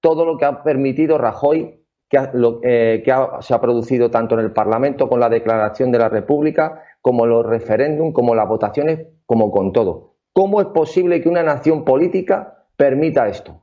todo 0.00 0.24
lo 0.24 0.36
que 0.36 0.44
ha 0.44 0.62
permitido 0.62 1.18
Rajoy, 1.18 1.80
que, 2.08 2.18
eh, 2.64 3.04
se 3.40 3.54
ha 3.54 3.60
producido 3.60 4.10
tanto 4.10 4.34
en 4.34 4.40
el 4.40 4.52
Parlamento 4.52 5.08
con 5.08 5.20
la 5.20 5.28
Declaración 5.28 5.92
de 5.92 5.98
la 5.98 6.08
República, 6.08 6.82
como 7.00 7.24
los 7.24 7.46
referéndums, 7.46 8.12
como 8.12 8.34
las 8.34 8.48
votaciones, 8.48 9.06
como 9.24 9.50
con 9.50 9.72
todo. 9.72 10.16
¿Cómo 10.32 10.60
es 10.60 10.66
posible 10.68 11.20
que 11.22 11.28
una 11.28 11.42
nación 11.42 11.84
política 11.84 12.66
permita 12.76 13.28
esto? 13.28 13.62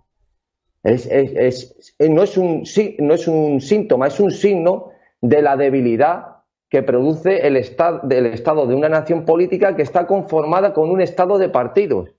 no, 0.84 2.24
es 2.24 2.38
un, 2.38 2.64
no 3.00 3.14
es 3.14 3.28
un 3.28 3.60
síntoma, 3.60 4.08
es 4.08 4.20
un 4.20 4.32
signo 4.32 4.92
de 5.20 5.42
la 5.42 5.58
debilidad 5.58 6.37
que 6.70 6.84
produce 6.84 7.48
el 7.48 7.56
estado, 7.58 8.02
del 8.04 8.28
Estado 8.28 8.68
de 8.68 8.76
una 8.76 8.90
nación 8.90 9.26
política 9.26 9.76
que 9.76 9.84
está 9.84 10.06
conformada 10.06 10.74
con 10.74 10.90
un 10.90 11.02
Estado 11.02 11.38
de 11.38 11.50
partidos. 11.50 12.10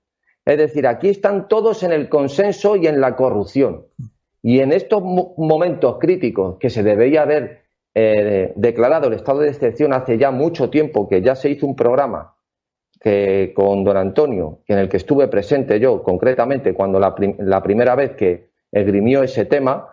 Es 0.45 0.57
decir, 0.57 0.87
aquí 0.87 1.09
están 1.09 1.47
todos 1.47 1.83
en 1.83 1.91
el 1.91 2.09
consenso 2.09 2.75
y 2.75 2.87
en 2.87 2.99
la 2.99 3.15
corrupción. 3.15 3.85
Y 4.41 4.61
en 4.61 4.71
estos 4.71 5.03
momentos 5.03 5.97
críticos 5.99 6.57
que 6.59 6.69
se 6.69 6.81
debería 6.81 7.23
haber 7.23 7.63
eh, 7.93 8.53
declarado 8.55 9.07
el 9.07 9.13
estado 9.13 9.39
de 9.39 9.49
excepción 9.49 9.93
hace 9.93 10.17
ya 10.17 10.31
mucho 10.31 10.69
tiempo, 10.69 11.07
que 11.07 11.21
ya 11.21 11.35
se 11.35 11.49
hizo 11.49 11.67
un 11.67 11.75
programa 11.75 12.35
que, 12.99 13.53
con 13.55 13.83
don 13.83 13.97
Antonio, 13.97 14.59
en 14.67 14.79
el 14.79 14.89
que 14.89 14.97
estuve 14.97 15.27
presente 15.27 15.79
yo 15.79 16.01
concretamente 16.03 16.73
cuando 16.73 16.99
la, 16.99 17.13
la 17.39 17.61
primera 17.61 17.95
vez 17.95 18.15
que 18.15 18.49
esgrimió 18.71 19.23
ese 19.23 19.45
tema, 19.45 19.89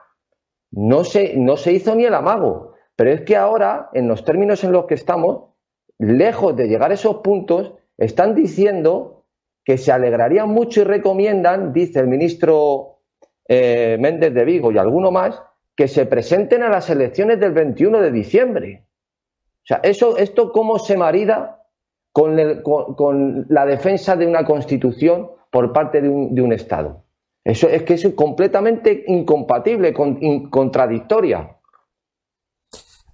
no 0.71 1.05
se, 1.05 1.37
no 1.37 1.57
se 1.57 1.73
hizo 1.73 1.95
ni 1.95 2.05
el 2.05 2.15
amago. 2.15 2.76
Pero 2.97 3.11
es 3.11 3.21
que 3.21 3.37
ahora, 3.37 3.91
en 3.93 4.09
los 4.09 4.25
términos 4.25 4.65
en 4.65 4.73
los 4.73 4.87
que 4.87 4.95
estamos, 4.95 5.51
lejos 5.99 6.57
de 6.57 6.67
llegar 6.67 6.91
a 6.91 6.95
esos 6.95 7.17
puntos, 7.17 7.75
están 7.99 8.35
diciendo 8.35 9.25
que 9.65 9.79
se 9.79 9.93
alegrarían 9.93 10.49
mucho 10.49 10.81
y 10.81 10.85
recomiendan, 10.85 11.73
dice 11.73 12.01
el 12.01 12.07
ministro 12.07 13.01
eh, 13.49 13.97
Méndez 14.01 14.33
de 14.33 14.45
Vigo 14.45 14.73
y 14.73 14.79
alguno 14.79 15.11
más, 15.11 15.43
que 15.77 15.89
se 15.89 16.07
presenten 16.07 16.63
a 16.63 16.71
las 16.71 16.89
elecciones 16.89 17.39
del 17.39 17.53
21 17.53 18.01
de 18.01 18.11
diciembre. 18.11 18.87
O 19.63 19.67
sea, 19.67 19.81
eso, 19.83 20.17
¿esto 20.17 20.53
cómo 20.53 20.79
se 20.79 20.97
marida 20.97 21.65
con, 22.13 23.47
la 23.49 23.67
defensa 23.67 24.17
de 24.17 24.27
una 24.27 24.45
constitución 24.45 25.31
por 25.51 25.73
parte 25.73 26.01
de 26.01 26.09
un, 26.09 26.53
Estado? 26.53 27.03
Eso 27.45 27.69
es 27.69 27.83
que 27.83 27.95
es 27.95 28.09
completamente 28.15 29.05
incompatible, 29.09 29.93
contradictoria. 29.93 31.56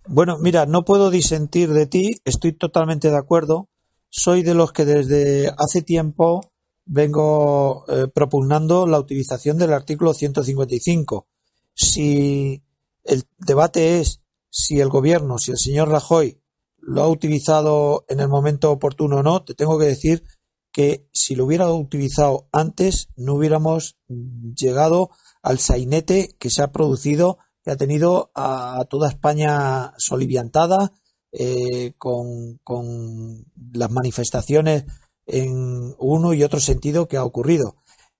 Bueno, 0.06 0.38
mira, 0.38 0.66
no 0.66 0.84
puedo 0.84 1.10
disentir 1.10 1.72
de 1.72 1.86
ti, 1.86 2.20
estoy 2.24 2.52
totalmente 2.52 3.10
de 3.10 3.16
acuerdo. 3.16 3.68
Soy 4.08 4.42
de 4.42 4.54
los 4.54 4.72
que 4.72 4.84
desde 4.84 5.52
hace 5.56 5.82
tiempo 5.82 6.52
vengo 6.84 7.84
eh, 7.88 8.08
propugnando 8.12 8.86
la 8.86 8.98
utilización 8.98 9.58
del 9.58 9.72
artículo 9.72 10.12
155. 10.12 11.28
Si 11.74 12.62
El 13.04 13.24
debate 13.38 14.00
es 14.00 14.20
si 14.50 14.80
el 14.80 14.90
gobierno, 14.90 15.38
si 15.38 15.50
el 15.50 15.58
señor 15.58 15.88
Rajoy 15.88 16.42
lo 16.78 17.02
ha 17.02 17.08
utilizado 17.08 18.04
en 18.08 18.20
el 18.20 18.28
momento 18.28 18.70
oportuno 18.70 19.18
o 19.18 19.22
no. 19.22 19.44
Te 19.44 19.54
tengo 19.54 19.78
que 19.78 19.86
decir 19.86 20.24
que 20.72 21.08
si 21.12 21.34
lo 21.34 21.46
hubiera 21.46 21.70
utilizado 21.70 22.48
antes, 22.52 23.08
no 23.16 23.34
hubiéramos 23.34 23.96
llegado 24.08 25.10
al 25.42 25.58
sainete 25.58 26.34
que 26.38 26.50
se 26.50 26.62
ha 26.62 26.72
producido, 26.72 27.38
que 27.64 27.70
ha 27.70 27.76
tenido 27.76 28.30
a 28.34 28.84
toda 28.88 29.08
España 29.08 29.92
soliviantada, 29.96 30.92
eh, 31.34 31.92
con, 31.96 32.58
con, 32.62 33.46
las 33.72 33.90
manifestaciones 33.90 34.84
en 35.26 35.94
uno 35.98 36.34
y 36.34 36.42
otro 36.42 36.60
sentido 36.60 37.08
que 37.08 37.16
ha 37.16 37.24
ocurrido. 37.24 37.76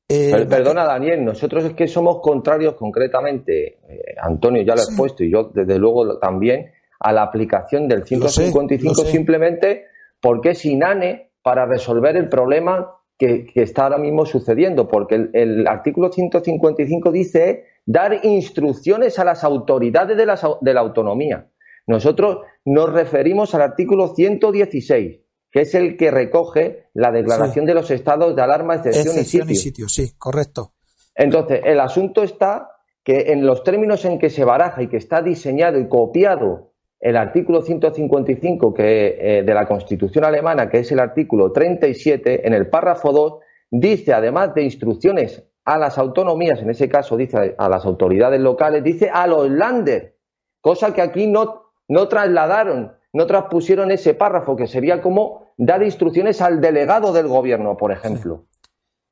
Eh, 0.08 0.46
perdona, 0.48 0.84
Daniel, 0.84 1.22
nosotros 1.22 1.64
es 1.64 1.74
que 1.74 1.86
somos 1.88 2.20
contrarios 2.22 2.74
concretamente, 2.74 3.80
eh, 3.86 4.14
Antonio 4.18 4.62
ya 4.62 4.74
lo 4.74 4.82
he 4.82 4.96
puesto 4.96 5.24
y 5.24 5.30
yo 5.30 5.50
desde 5.54 5.78
luego 5.78 6.18
también, 6.18 6.70
a 7.00 7.12
la 7.12 7.22
aplicación 7.22 7.86
del 7.86 8.06
155 8.06 9.04
simplemente 9.04 9.86
porque 10.18 10.50
es 10.50 10.64
inane 10.64 11.32
para 11.42 11.66
resolver 11.66 12.16
el 12.16 12.30
problema 12.30 12.94
que, 13.18 13.46
está 13.56 13.84
ahora 13.84 13.98
mismo 13.98 14.24
sucediendo, 14.24 14.88
porque 14.88 15.28
el, 15.34 15.66
artículo 15.66 16.10
155 16.10 17.12
dice 17.12 17.66
dar 17.84 18.24
instrucciones 18.24 19.18
a 19.18 19.24
las 19.24 19.44
autoridades 19.44 20.16
de 20.16 20.26
la, 20.26 20.38
de 20.60 20.74
la 20.74 20.80
autonomía. 20.80 21.48
Nosotros 21.86 22.38
nos 22.64 22.92
referimos 22.92 23.54
al 23.54 23.62
artículo 23.62 24.14
116, 24.14 25.20
que 25.50 25.60
es 25.60 25.74
el 25.74 25.96
que 25.96 26.10
recoge 26.10 26.86
la 26.94 27.10
declaración 27.10 27.66
de 27.66 27.74
los 27.74 27.90
estados 27.90 28.36
de 28.36 28.42
alarma, 28.42 28.76
excepción, 28.76 29.18
y 29.18 29.24
sitio. 29.24 29.50
y 29.50 29.56
sitio. 29.56 29.88
Sí, 29.88 30.12
correcto. 30.16 30.72
Entonces, 31.14 31.60
el 31.64 31.80
asunto 31.80 32.22
está 32.22 32.68
que 33.04 33.32
en 33.32 33.44
los 33.44 33.64
términos 33.64 34.04
en 34.04 34.18
que 34.18 34.30
se 34.30 34.44
baraja 34.44 34.82
y 34.82 34.88
que 34.88 34.96
está 34.96 35.22
diseñado 35.22 35.78
y 35.78 35.88
copiado 35.88 36.72
el 37.00 37.16
artículo 37.16 37.62
155 37.62 38.72
que, 38.72 39.18
eh, 39.20 39.42
de 39.42 39.54
la 39.54 39.66
Constitución 39.66 40.24
alemana, 40.24 40.70
que 40.70 40.78
es 40.78 40.92
el 40.92 41.00
artículo 41.00 41.50
37, 41.50 42.46
en 42.46 42.54
el 42.54 42.68
párrafo 42.68 43.12
2, 43.12 43.34
dice, 43.72 44.12
además 44.12 44.54
de 44.54 44.62
instrucciones 44.62 45.42
a 45.64 45.78
las 45.78 45.98
autonomías, 45.98 46.60
en 46.60 46.70
ese 46.70 46.88
caso 46.88 47.16
dice 47.16 47.54
a 47.56 47.68
las 47.68 47.84
autoridades 47.84 48.40
locales, 48.40 48.82
dice 48.82 49.10
a 49.12 49.26
los 49.26 49.48
landers, 49.48 50.12
cosa 50.60 50.92
que 50.92 51.02
aquí 51.02 51.26
no, 51.26 51.72
no 51.88 52.08
trasladaron, 52.08 52.96
no 53.12 53.26
transpusieron 53.26 53.90
ese 53.90 54.14
párrafo, 54.14 54.56
que 54.56 54.66
sería 54.66 55.00
como 55.00 55.52
dar 55.56 55.82
instrucciones 55.82 56.40
al 56.40 56.60
delegado 56.60 57.12
del 57.12 57.28
gobierno, 57.28 57.76
por 57.76 57.92
ejemplo. 57.92 58.46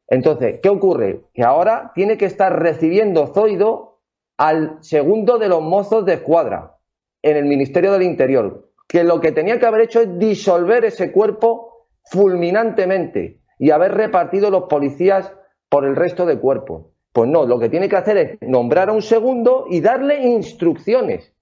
Entonces, 0.09 0.59
¿qué 0.61 0.69
ocurre? 0.69 1.25
Que 1.35 1.45
ahora 1.45 1.93
tiene 1.95 2.19
que 2.19 2.25
estar 2.25 2.61
recibiendo 2.61 3.29
Zoido 3.29 4.01
al 4.37 4.79
segundo 4.81 5.39
de 5.39 5.49
los 5.49 5.63
mozos 5.63 6.05
de 6.05 6.15
escuadra 6.15 6.79
en 7.23 7.37
el 7.37 7.45
Ministerio 7.45 7.93
del 7.93 8.03
Interior, 8.03 8.71
que 8.89 9.05
lo 9.05 9.21
que 9.21 9.31
tenía 9.31 9.61
que 9.61 9.67
haber 9.67 9.83
hecho 9.83 10.01
es 10.01 10.19
disolver 10.19 10.85
ese 10.85 11.13
cuerpo 11.13 11.87
fulminantemente 12.07 13.41
y 13.59 13.71
haber 13.71 13.95
repartido 13.95 14.51
los 14.51 14.65
policías 14.65 15.33
por 15.71 15.87
el 15.87 15.97
resto 15.97 16.27
de 16.27 16.39
cuerpos. 16.39 16.87
Pues 17.13 17.29
no, 17.31 17.47
lo 17.47 17.59
que 17.59 17.71
tiene 17.71 17.89
que 17.89 17.97
hacer 17.97 18.17
es 18.19 18.39
nombrar 18.43 18.91
a 18.91 18.93
un 18.93 19.03
segundo 19.03 19.65
y 19.71 19.81
darle 19.81 20.29
instrucciones. 20.29 21.33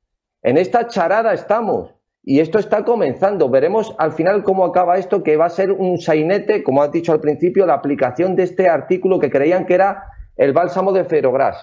En 0.43 0.57
esta 0.57 0.87
charada 0.87 1.35
estamos 1.35 1.91
y 2.23 2.41
esto 2.41 2.59
está 2.59 2.85
comenzando. 2.85 3.49
Veremos 3.49 3.95
al 3.99 4.13
final 4.13 4.45
cómo 4.45 4.65
acaba 4.65 4.99
esto, 4.99 5.23
que 5.23 5.37
va 5.37 5.47
a 5.47 5.51
ser 5.51 5.73
un 5.73 5.99
sainete, 5.99 6.63
como 6.63 6.83
has 6.83 6.93
dicho 6.93 7.13
al 7.13 7.21
principio, 7.21 7.67
la 7.67 7.75
aplicación 7.75 8.37
de 8.37 8.45
este 8.45 8.69
artículo 8.69 9.19
que 9.19 9.31
creían 9.31 9.67
que 9.67 9.75
era 9.75 10.05
el 10.37 10.53
bálsamo 10.53 10.93
de 10.93 11.05
Ferogras. 11.05 11.57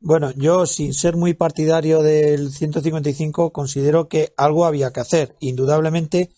Bueno, 0.00 0.30
yo 0.36 0.66
sin 0.66 0.92
ser 0.92 1.16
muy 1.16 1.34
partidario 1.34 2.02
del 2.02 2.50
155 2.50 3.52
considero 3.52 4.08
que 4.08 4.32
algo 4.36 4.66
había 4.66 4.92
que 4.92 5.00
hacer. 5.00 5.34
Indudablemente 5.40 6.30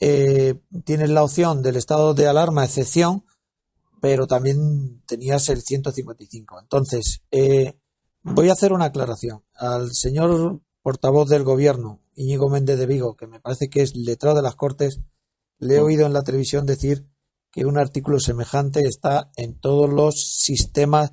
eh, 0.00 0.54
tienes 0.84 1.10
la 1.10 1.22
opción 1.22 1.62
del 1.62 1.76
estado 1.76 2.14
de 2.14 2.26
alarma 2.26 2.64
excepción, 2.64 3.24
pero 4.00 4.26
también 4.26 5.02
tenías 5.06 5.48
el 5.48 5.62
155. 5.62 6.60
Entonces, 6.60 7.22
eh, 7.30 7.78
voy 8.22 8.48
a 8.48 8.52
hacer 8.52 8.72
una 8.72 8.86
aclaración. 8.86 9.44
Al 9.54 9.92
señor 9.92 10.60
portavoz 10.82 11.28
del 11.28 11.44
gobierno, 11.44 12.02
Íñigo 12.14 12.48
Méndez 12.48 12.78
de 12.78 12.86
Vigo, 12.86 13.16
que 13.16 13.26
me 13.26 13.40
parece 13.40 13.68
que 13.68 13.82
es 13.82 13.94
letrado 13.94 14.36
de 14.36 14.42
las 14.42 14.56
Cortes, 14.56 15.00
le 15.58 15.76
he 15.76 15.80
oído 15.80 16.06
en 16.06 16.12
la 16.12 16.22
televisión 16.22 16.66
decir 16.66 17.06
que 17.50 17.66
un 17.66 17.78
artículo 17.78 18.20
semejante 18.20 18.80
está 18.86 19.30
en 19.36 19.58
todos 19.58 19.90
los 19.90 20.38
sistemas 20.38 21.12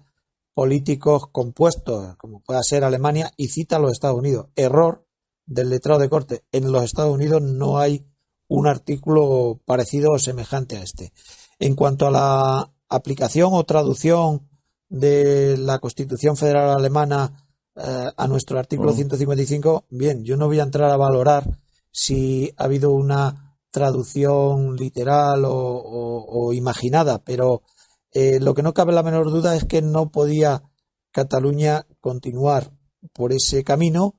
políticos 0.54 1.28
compuestos, 1.32 2.16
como 2.18 2.42
pueda 2.42 2.64
ser 2.64 2.84
Alemania, 2.84 3.32
y 3.38 3.50
cita 3.50 3.76
a 3.76 3.80
los 3.80 3.92
Estados 3.92 4.18
Unidos. 4.18 4.48
Error 4.56 5.06
del 5.46 5.70
letrado 5.70 6.00
de 6.00 6.10
corte. 6.10 6.46
En 6.52 6.72
los 6.72 6.84
Estados 6.84 7.14
Unidos 7.14 7.42
no 7.42 7.80
hay 7.80 8.06
un 8.48 8.68
artículo 8.68 9.62
parecido 9.66 10.12
o 10.12 10.20
semejante 10.20 10.78
a 10.78 10.84
este. 10.84 11.14
En 11.60 11.76
cuanto 11.76 12.08
a 12.08 12.12
la 12.12 12.74
aplicación 12.90 13.50
o 13.54 13.64
traducción 13.64 14.50
de 14.90 15.58
la 15.58 15.80
Constitución 15.80 16.38
Federal 16.38 16.70
Alemana 16.70 17.46
eh, 17.76 18.10
a 18.16 18.28
nuestro 18.28 18.60
artículo 18.60 18.94
155, 18.94 19.86
bien, 19.90 20.24
yo 20.24 20.38
no 20.38 20.48
voy 20.48 20.60
a 20.60 20.64
entrar 20.64 20.90
a 20.90 20.98
valorar 20.98 21.46
si 21.92 22.54
ha 22.58 22.66
habido 22.66 22.92
una 22.92 23.58
traducción 23.70 24.76
literal 24.76 25.44
o 25.46 26.54
imaginada, 26.54 27.20
pero 27.20 27.62
eh, 28.12 28.40
lo 28.40 28.56
que 28.56 28.64
no 28.64 28.74
cabe 28.74 28.94
la 28.94 29.04
menor 29.04 29.30
duda 29.30 29.56
es 29.56 29.66
que 29.66 29.82
no 29.82 30.10
podía 30.10 30.64
Cataluña 31.12 31.86
continuar 32.00 32.72
por 33.14 33.32
ese 33.32 33.64
camino 33.64 34.16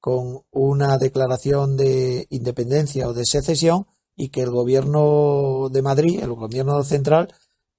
con 0.00 0.42
una 0.50 0.98
declaración 0.98 1.76
de 1.76 2.26
independencia 2.30 3.08
o 3.08 3.14
de 3.14 3.24
secesión 3.24 3.86
y 4.14 4.30
que 4.30 4.42
el 4.42 4.50
gobierno 4.50 5.68
de 5.70 5.82
Madrid, 5.82 6.20
el 6.22 6.32
gobierno 6.34 6.82
central, 6.82 7.32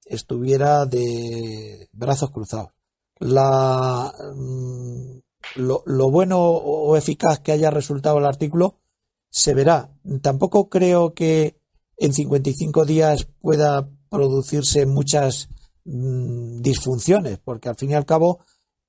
estuviera 0.10 0.86
de 0.86 1.90
brazos 1.94 2.32
cruzados. 2.32 2.72
La, 3.20 4.14
mm, 4.36 5.20
lo, 5.56 5.84
lo, 5.86 6.12
bueno 6.12 6.40
o 6.40 6.96
eficaz 6.96 7.40
que 7.40 7.52
haya 7.52 7.70
resultado 7.72 8.18
el 8.20 8.26
artículo 8.26 8.80
se 9.30 9.54
verá. 9.54 9.92
Tampoco 10.22 10.70
creo 10.70 11.14
que 11.14 11.60
en 11.98 12.14
55 12.14 12.86
días 12.86 13.28
pueda 13.42 13.90
producirse 14.10 14.86
muchas 14.86 15.50
mm, 15.86 16.62
disfunciones, 16.62 17.40
porque 17.40 17.70
al 17.70 17.76
fin 17.76 17.92
y 17.92 17.96
al 17.96 18.06
cabo 18.06 18.40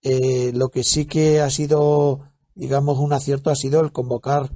eh, 0.03 0.53
lo 0.55 0.69
que 0.69 0.85
sí 0.85 1.07
que 1.07 1.41
ha 1.41 1.51
sido, 1.51 2.21
digamos, 2.55 2.99
un 2.99 3.13
acierto 3.13 3.51
ha 3.51 3.57
sido 3.57 3.81
el 3.81 3.93
convocar 3.93 4.53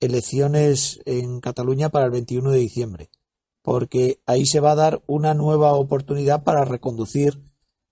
elecciones 0.00 1.00
en 1.06 1.40
Cataluña 1.40 1.88
para 1.88 2.06
el 2.06 2.10
21 2.10 2.50
de 2.50 2.58
diciembre, 2.58 3.10
porque 3.62 4.18
ahí 4.26 4.44
se 4.44 4.60
va 4.60 4.72
a 4.72 4.76
dar 4.76 5.02
una 5.06 5.34
nueva 5.34 5.72
oportunidad 5.74 6.44
para 6.44 6.64
reconducir 6.64 7.34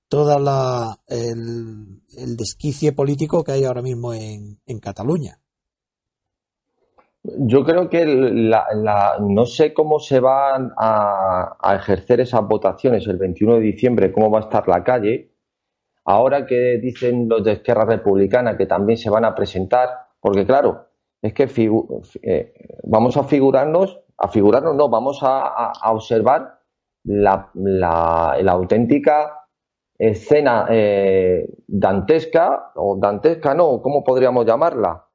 toda 0.08 0.38
la 0.38 0.98
el, 1.06 2.02
el 2.16 2.36
desquicie 2.36 2.92
político 2.92 3.44
que 3.44 3.52
hay 3.52 3.64
ahora 3.64 3.82
mismo 3.82 4.12
en 4.12 4.80
Cataluña. 4.80 5.40
Yo 7.22 7.64
creo 7.64 7.90
que 7.90 8.06
la, 8.06 9.18
no 9.20 9.44
sé 9.44 9.74
cómo 9.74 9.98
se 9.98 10.20
van 10.20 10.72
a, 10.78 11.76
ejercer 11.76 12.20
esas 12.20 12.46
votaciones 12.48 13.06
el 13.06 13.18
21 13.18 13.56
de 13.56 13.60
diciembre, 13.60 14.12
cómo 14.12 14.30
va 14.30 14.38
a 14.38 14.42
estar 14.42 14.66
la 14.68 14.82
calle. 14.82 15.34
Ahora 16.04 16.46
que 16.46 16.78
dicen 16.78 17.28
los 17.28 17.44
de 17.44 17.52
Esquerra 17.52 17.84
Republicana 17.84 18.56
que 18.56 18.64
también 18.64 18.96
se 18.96 19.10
van 19.10 19.26
a 19.26 19.34
presentar, 19.34 19.90
porque 20.18 20.46
claro, 20.46 20.86
es 21.20 21.34
que 21.34 21.46
eh, 22.22 22.54
vamos 22.84 23.18
a 23.18 23.24
figurarnos, 23.24 24.00
a 24.20 24.28
figurarnos, 24.28 24.76
no, 24.76 24.88
vamos 24.88 25.20
a, 25.22 25.72
observar 25.90 26.60
la, 27.04 27.50
auténtica 28.48 29.46
escena 29.98 30.66
eh, 30.70 31.48
dantesca, 31.66 32.72
o 32.74 32.96
dantesca 32.98 33.54
no, 33.54 33.82
¿cómo 33.82 34.04
podríamos 34.04 34.46
llamarla? 34.46 35.06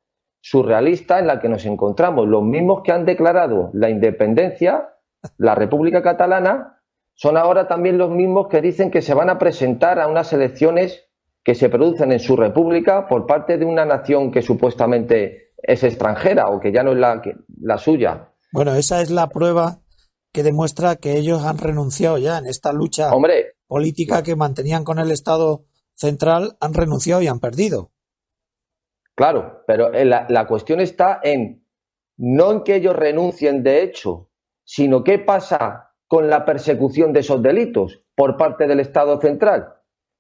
surrealista 0.46 1.18
en 1.18 1.26
la 1.26 1.40
que 1.40 1.50
nos 1.50 1.66
encontramos. 1.66 2.28
Los 2.28 2.44
mismos 2.44 2.84
que 2.84 2.92
han 2.92 3.04
declarado 3.04 3.72
la 3.74 3.90
independencia, 3.90 4.90
la 5.40 5.56
República 5.56 6.04
Catalana, 6.04 6.84
son 7.16 7.36
ahora 7.36 7.68
también 7.68 7.98
los 7.98 8.12
mismos 8.12 8.48
que 8.48 8.62
dicen 8.62 8.92
que 8.92 9.02
se 9.02 9.16
van 9.16 9.32
a 9.32 9.40
presentar 9.40 10.00
a 10.00 10.08
unas 10.08 10.32
elecciones 10.34 11.10
que 11.44 11.56
se 11.56 11.68
producen 11.68 12.12
en 12.12 12.20
su 12.20 12.36
república 12.36 13.08
por 13.08 13.26
parte 13.26 13.58
de 13.58 13.66
una 13.66 13.86
nación 13.86 14.30
que 14.30 14.44
supuestamente 14.44 15.54
es 15.58 15.84
extranjera 15.84 16.50
o 16.50 16.60
que 16.60 16.72
ya 16.72 16.84
no 16.84 16.92
es 16.92 17.00
la, 17.00 17.24
la 17.62 17.80
suya. 17.80 18.30
Bueno, 18.56 18.74
esa 18.76 19.02
es 19.02 19.12
la 19.12 19.28
prueba 19.28 19.82
que 20.32 20.42
demuestra 20.42 20.96
que 20.96 21.18
ellos 21.18 21.44
han 21.44 21.58
renunciado 21.58 22.18
ya 22.18 22.38
en 22.38 22.46
esta 22.46 22.72
lucha 22.72 23.12
política 23.68 24.24
que 24.24 24.38
mantenían 24.38 24.86
con 24.86 24.98
el 24.98 25.12
Estado 25.12 25.66
central, 25.94 26.56
han 26.62 26.74
renunciado 26.74 27.22
y 27.22 27.28
han 27.28 27.42
perdido. 27.42 27.92
Claro, 29.14 29.62
pero 29.68 29.94
eh, 29.94 30.06
la, 30.06 30.48
cuestión 30.48 30.80
está 30.80 31.20
en 31.22 31.68
no 32.16 32.54
en 32.54 32.64
que 32.64 32.76
ellos 32.76 32.96
renuncien 32.96 33.62
de 33.62 33.84
hecho, 33.84 34.30
sino 34.64 35.04
qué 35.04 35.20
pasa 35.20 35.92
con 36.08 36.30
la 36.30 36.46
persecución 36.46 37.12
de 37.12 37.20
esos 37.20 37.44
delitos 37.44 38.06
por 38.16 38.38
parte 38.38 38.68
del 38.68 38.80
Estado 38.80 39.20
central. 39.20 39.68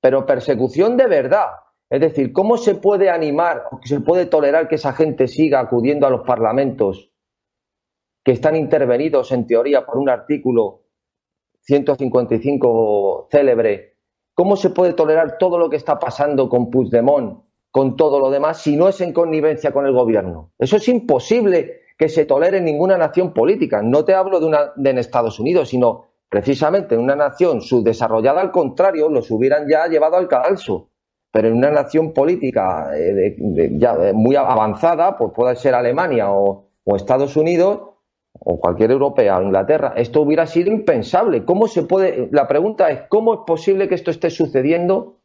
Pero 0.01 0.25
persecución 0.25 0.97
de 0.97 1.07
verdad. 1.07 1.51
Es 1.89 2.01
decir, 2.01 2.33
¿cómo 2.33 2.57
se 2.57 2.75
puede 2.75 3.09
animar 3.09 3.63
o 3.71 3.79
se 3.81 4.01
puede 4.01 4.25
tolerar 4.25 4.67
que 4.67 4.75
esa 4.75 4.91
gente 4.91 5.29
siga 5.29 5.61
acudiendo 5.61 6.05
a 6.05 6.09
los 6.09 6.27
parlamentos 6.27 7.14
que 8.25 8.31
están 8.31 8.55
intervenidos 8.55 9.31
en 9.31 9.45
teoría 9.45 9.85
por 9.85 9.97
un 9.97 10.09
artículo 10.09 10.81
155 11.61 13.27
célebre? 13.31 13.99
¿Cómo 14.33 14.55
se 14.55 14.71
puede 14.71 14.93
tolerar 14.93 15.37
todo 15.37 15.59
lo 15.59 15.69
que 15.69 15.77
está 15.77 15.99
pasando 15.99 16.49
con 16.49 16.71
Puigdemont, 16.71 17.43
con 17.69 17.95
todo 17.95 18.19
lo 18.19 18.31
demás, 18.31 18.61
si 18.61 18.75
no 18.75 18.89
es 18.89 18.99
en 18.99 19.13
connivencia 19.13 19.71
con 19.71 19.85
el 19.85 19.93
gobierno? 19.93 20.51
Eso 20.57 20.75
es 20.75 20.87
imposible 20.89 21.83
que 21.97 22.09
se 22.09 22.25
tolere 22.25 22.57
en 22.57 22.65
ninguna 22.65 22.97
nación 22.97 23.31
política. 23.31 23.81
No 23.83 24.03
te 24.03 24.15
hablo 24.15 24.39
de, 24.39 24.47
una, 24.47 24.73
de 24.75 24.89
en 24.89 24.97
Estados 24.97 25.39
Unidos, 25.39 25.69
sino 25.69 26.07
precisamente 26.27 26.95
en 26.95 27.01
una 27.01 27.15
nación 27.15 27.61
subdesarrollada, 27.61 28.41
al 28.41 28.51
contrario, 28.51 29.07
los 29.07 29.29
hubieran 29.31 29.69
ya 29.69 29.87
llevado 29.87 30.17
al 30.17 30.27
cadalso. 30.27 30.89
Pero 31.31 31.49
en 31.49 31.53
una 31.53 31.69
nación 31.69 32.11
política 32.11 32.91
eh, 32.97 33.37
ya 33.77 33.93
eh, 33.95 34.13
muy 34.13 34.35
avanzada, 34.35 35.15
pues 35.15 35.31
puede 35.33 35.55
ser 35.55 35.75
Alemania 35.75 36.31
o, 36.31 36.63
Estados 36.95 37.35
Unidos, 37.35 37.94
o 38.39 38.59
cualquier 38.59 38.91
europea, 38.91 39.41
Inglaterra, 39.41 39.93
esto 39.95 40.21
hubiera 40.21 40.45
sido 40.45 40.71
impensable. 40.71 41.45
¿Cómo 41.45 41.67
se 41.67 41.83
puede? 41.83 42.29
La 42.31 42.47
pregunta 42.47 42.89
es 42.89 43.01
cómo 43.09 43.33
es 43.33 43.39
posible 43.47 43.87
que 43.87 43.95
esto 43.95 44.11
esté 44.11 44.29
sucediendo, 44.29 45.19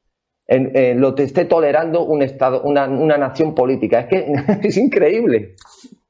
en, 0.46 1.01
lo 1.01 1.14
que 1.14 1.23
esté 1.23 1.44
tolerando 1.44 2.05
un 2.05 2.23
estado, 2.23 2.62
una, 2.62 2.88
una 2.88 3.16
nación 3.16 3.55
política. 3.55 4.01
Es 4.01 4.09
que 4.09 4.33
es 4.68 4.77
increíble. 4.77 5.55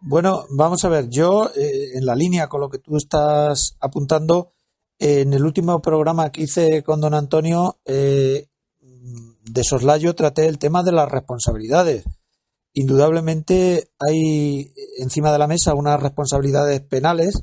Bueno, 0.00 0.44
vamos 0.56 0.84
a 0.84 0.88
ver. 0.88 1.08
Yo, 1.08 1.50
eh, 1.54 1.98
en 1.98 2.06
la 2.06 2.14
línea 2.14 2.48
con 2.48 2.60
lo 2.60 2.70
que 2.70 2.78
tú 2.78 2.96
estás 2.96 3.76
apuntando, 3.80 4.52
en 4.98 5.32
el 5.34 5.44
último 5.44 5.80
programa 5.80 6.30
que 6.30 6.42
hice 6.42 6.82
con 6.82 7.00
don 7.00 7.14
Antonio, 7.14 7.78
eh, 7.84 8.46
de 8.80 9.64
soslayo 9.64 10.14
traté 10.14 10.46
el 10.46 10.58
tema 10.58 10.82
de 10.82 10.92
las 10.92 11.10
responsabilidades. 11.10 12.04
Indudablemente 12.72 13.90
hay 13.98 14.72
encima 14.98 15.32
de 15.32 15.38
la 15.38 15.48
mesa 15.48 15.74
unas 15.74 16.00
responsabilidades 16.00 16.80
penales 16.82 17.42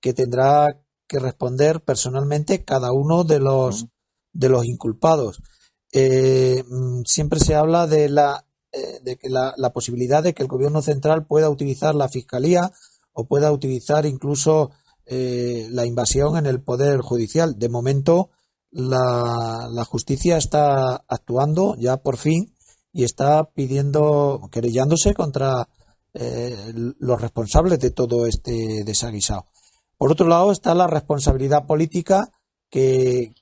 que 0.00 0.14
tendrá 0.14 0.80
que 1.06 1.18
responder 1.18 1.82
personalmente 1.82 2.64
cada 2.64 2.92
uno 2.92 3.24
de 3.24 3.40
los, 3.40 3.86
de 4.32 4.48
los 4.48 4.64
inculpados. 4.66 5.42
Eh, 5.92 6.62
mm, 6.68 7.02
siempre 7.04 7.40
se 7.40 7.54
habla 7.54 7.86
de 7.86 8.08
la 8.08 8.44
eh, 8.70 9.00
de 9.02 9.16
que 9.16 9.30
la, 9.30 9.54
la, 9.56 9.72
posibilidad 9.72 10.22
de 10.22 10.34
que 10.34 10.42
el 10.42 10.48
gobierno 10.48 10.82
central 10.82 11.26
pueda 11.26 11.48
utilizar 11.48 11.94
la 11.94 12.10
fiscalía 12.10 12.70
o 13.14 13.26
pueda 13.26 13.50
utilizar 13.50 14.04
incluso 14.04 14.72
eh, 15.06 15.68
la 15.70 15.86
invasión 15.86 16.36
en 16.36 16.44
el 16.44 16.60
poder 16.60 17.00
judicial. 17.00 17.58
De 17.58 17.70
momento, 17.70 18.28
la, 18.70 19.70
la, 19.72 19.84
justicia 19.86 20.36
está 20.36 20.96
actuando 21.08 21.76
ya 21.78 21.96
por 21.96 22.18
fin 22.18 22.54
y 22.92 23.04
está 23.04 23.44
pidiendo, 23.44 24.48
querellándose 24.50 25.14
contra 25.14 25.68
eh, 26.14 26.72
los 26.98 27.20
responsables 27.20 27.78
de 27.80 27.90
todo 27.90 28.26
este 28.26 28.82
desaguisado. 28.84 29.46
Por 29.96 30.12
otro 30.12 30.26
lado 30.26 30.52
está 30.52 30.74
la 30.74 30.86
responsabilidad 30.86 31.66
política 31.66 32.30
que, 32.70 33.32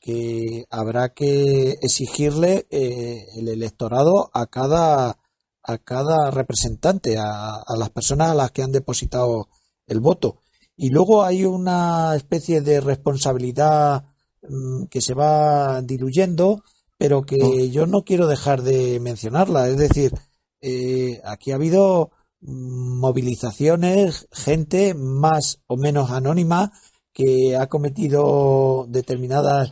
habrá 0.70 1.12
que 1.12 1.78
exigirle 1.82 2.66
eh, 2.70 3.24
el 3.36 3.48
electorado 3.48 4.30
a 4.32 4.46
cada, 4.46 5.18
a 5.62 5.78
cada 5.78 6.30
representante, 6.30 7.18
a, 7.18 7.56
a 7.56 7.76
las 7.76 7.90
personas 7.90 8.30
a 8.30 8.34
las 8.34 8.52
que 8.52 8.62
han 8.62 8.72
depositado 8.72 9.48
el 9.86 10.00
voto. 10.00 10.40
Y 10.76 10.90
luego 10.90 11.24
hay 11.24 11.44
una 11.44 12.14
especie 12.14 12.60
de 12.60 12.80
responsabilidad 12.80 14.04
mm, 14.42 14.84
que 14.86 15.00
se 15.00 15.14
va 15.14 15.80
diluyendo, 15.82 16.62
pero 16.98 17.22
que 17.22 17.70
yo 17.70 17.86
no 17.86 18.02
quiero 18.02 18.26
dejar 18.26 18.62
de 18.62 19.00
mencionarla. 19.00 19.68
Es 19.68 19.76
decir, 19.76 20.12
eh, 20.60 21.20
aquí 21.24 21.52
ha 21.52 21.56
habido 21.56 22.10
movilizaciones, 22.40 24.28
gente 24.32 24.94
más 24.94 25.60
o 25.66 25.76
menos 25.76 26.10
anónima 26.10 26.72
que 27.12 27.56
ha 27.56 27.66
cometido 27.66 28.86
determinados 28.88 29.70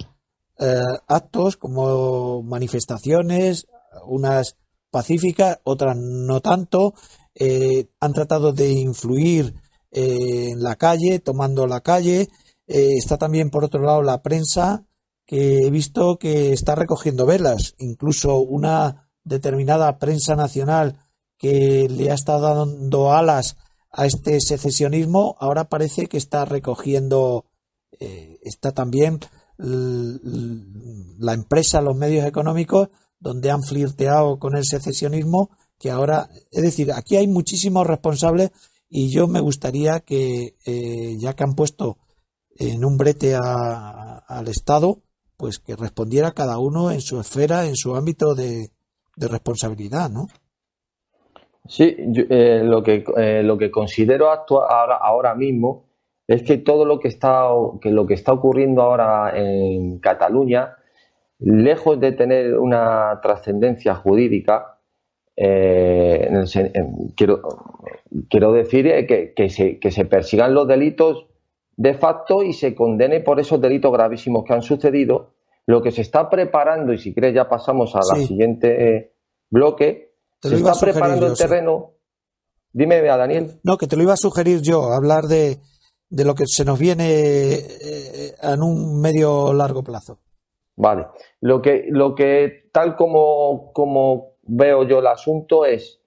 eh, 0.59 0.81
actos 1.09 1.57
como 1.57 2.43
manifestaciones, 2.43 3.67
unas 4.07 4.57
pacíficas, 4.91 5.59
otras 5.65 5.97
no 5.97 6.41
tanto, 6.41 6.95
eh, 7.35 7.89
han 8.01 8.13
tratado 8.13 8.53
de 8.53 8.71
influir 8.71 9.55
eh, 9.91 10.51
en 10.53 10.63
la 10.63 10.77
calle, 10.77 11.19
tomando 11.19 11.67
la 11.67 11.81
calle. 11.81 12.29
Está 12.67 13.19
también, 13.19 13.51
por 13.51 13.65
otro 13.65 13.83
lado, 13.83 14.03
la 14.03 14.23
prensa, 14.23 14.87
que 15.27 15.67
he 15.67 15.71
visto 15.71 16.19
que 16.19 16.53
está 16.53 16.75
recogiendo 16.75 17.27
velas. 17.27 17.75
Incluso 17.79 18.39
una 18.39 19.11
determinada 19.25 19.99
prensa 19.99 20.37
nacional 20.37 20.99
que 21.39 21.89
le 21.89 22.11
ha 22.11 22.15
estado 22.15 22.55
dando 22.55 23.13
alas 23.13 23.57
a 23.91 24.07
este 24.07 24.41
secesionismo, 24.41 25.37
ahora 25.39 25.69
parece 25.69 26.07
que 26.07 26.17
está 26.17 26.45
recogiendo, 26.45 27.47
eh, 28.01 28.39
está 28.43 28.73
también 28.73 29.21
la 29.57 31.33
empresa, 31.33 31.81
los 31.81 31.97
medios 31.97 32.27
económicos, 32.27 32.89
donde 33.21 33.53
han 33.53 33.63
flirteado 33.63 34.39
con 34.41 34.57
el 34.57 34.65
secesionismo, 34.65 35.51
que 35.79 35.91
ahora, 35.91 36.29
es 36.51 36.63
decir, 36.63 36.93
aquí 36.93 37.17
hay 37.17 37.29
muchísimos 37.29 37.87
responsables 37.87 38.51
y 38.89 39.11
yo 39.11 39.29
me 39.29 39.41
gustaría 39.41 40.01
que, 40.01 40.57
eh, 40.67 41.17
ya 41.21 41.35
que 41.35 41.45
han 41.45 41.55
puesto 41.55 41.99
en 42.57 42.85
un 42.85 42.97
brete 42.97 43.37
al 43.37 44.49
Estado, 44.49 45.04
pues 45.37 45.59
que 45.59 45.77
respondiera 45.77 46.33
cada 46.33 46.59
uno 46.59 46.91
en 46.91 47.01
su 47.01 47.21
esfera, 47.21 47.67
en 47.67 47.77
su 47.77 47.95
ámbito 47.95 48.35
de, 48.35 48.71
responsabilidad, 49.17 50.11
¿no? 50.11 50.27
Sí, 51.67 51.97
eh, 51.97 52.61
lo, 52.65 52.83
que, 52.83 53.05
eh, 53.17 53.43
lo 53.43 53.57
que 53.57 53.71
considero 53.71 54.31
actual, 54.31 54.67
ahora, 54.69 54.97
ahora 54.97 55.35
mismo 55.35 55.85
es 56.27 56.43
que 56.43 56.59
todo 56.59 56.85
lo 56.85 56.99
que 57.01 57.09
está 57.09 57.49
que 57.81 57.91
lo 57.91 58.07
que 58.07 58.15
está 58.15 58.33
ocurriendo 58.33 58.83
ahora 58.83 59.33
en 59.37 59.99
Cataluña, 59.99 60.77
lejos 61.39 62.01
de 62.01 62.13
tener 62.13 62.59
una 62.59 63.21
trascendencia 63.23 63.95
jurídica, 63.95 64.79
eh, 65.37 66.31
quiero, 67.17 67.43
quiero 68.29 68.53
decir 68.53 68.87
eh, 68.87 69.35
que, 69.35 69.49
se, 69.49 69.79
que 69.79 69.91
se 69.91 70.05
persigan 70.05 70.55
los 70.55 70.69
delitos 70.69 71.27
de 71.77 71.95
facto 71.95 72.43
y 72.43 72.53
se 72.53 72.75
condene 72.75 73.21
por 73.21 73.41
esos 73.41 73.61
delitos 73.61 73.93
gravísimos 73.93 74.45
que 74.45 74.53
han 74.53 74.63
sucedido. 74.63 75.35
Lo 75.67 75.83
que 75.83 75.91
se 75.91 76.03
está 76.03 76.29
preparando, 76.29 76.93
y 76.93 76.99
si 76.99 77.15
crees 77.15 77.35
ya 77.35 77.49
pasamos 77.49 77.95
a 77.95 78.01
la 78.01 78.21
siguiente 78.25 78.97
eh, 78.97 79.13
bloque, 79.51 80.15
se 80.41 80.57
está 80.57 80.73
preparando 80.79 81.27
el 81.27 81.37
terreno. 81.37 81.93
Dime, 82.73 83.09
a 83.09 83.17
Daniel. 83.17 83.61
No, 83.63 83.79
que 83.79 83.87
te 83.87 83.97
lo 83.97 84.03
iba 84.03 84.13
a 84.13 84.17
sugerir 84.17 84.61
yo, 84.61 84.93
hablar 84.93 85.25
de, 85.25 85.59
de 86.11 86.25
lo 86.25 86.35
que 86.35 86.45
se 86.47 86.65
nos 86.65 86.79
viene 86.79 87.61
en 88.43 88.63
un 88.63 89.01
medio 89.01 89.53
largo 89.53 89.83
plazo. 89.83 90.19
Vale. 90.77 91.07
Lo 91.41 91.63
que, 91.63 91.87
lo 91.89 92.15
que 92.15 92.69
tal 92.73 92.97
como, 92.97 93.73
como 93.73 94.35
veo 94.43 94.85
yo 94.85 94.99
el 94.99 95.07
asunto 95.07 95.65
es, 95.65 96.01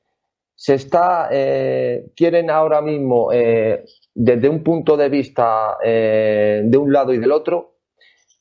se 0.56 0.74
está, 0.74 1.30
eh, 1.32 2.12
quieren 2.16 2.50
ahora 2.50 2.82
mismo, 2.82 3.32
eh, 3.32 3.86
desde 4.20 4.50
un 4.50 4.64
punto 4.64 4.98
de 4.98 5.10
vista 5.10 5.78
eh, 5.84 6.64
de 6.66 6.78
un 6.78 6.92
lado 6.92 7.14
y 7.14 7.20
del 7.20 7.32
otro, 7.32 7.76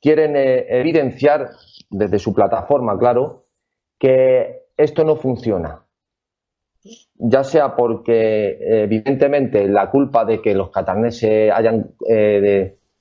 quieren 0.01 0.35
evidenciar, 0.35 1.51
desde 1.91 2.19
su 2.19 2.33
plataforma, 2.33 2.99
claro, 2.99 3.45
que 3.99 4.69
esto 4.75 5.05
no 5.05 5.17
funciona. 5.17 5.83
Ya 7.15 7.45
sea 7.45 7.77
porque, 7.77 8.57
evidentemente, 8.61 9.69
la 9.69 9.91
culpa 9.91 10.25
de 10.25 10.41
que 10.41 10.55
los 10.55 10.71
catalaneses 10.71 11.53
hayan 11.53 11.91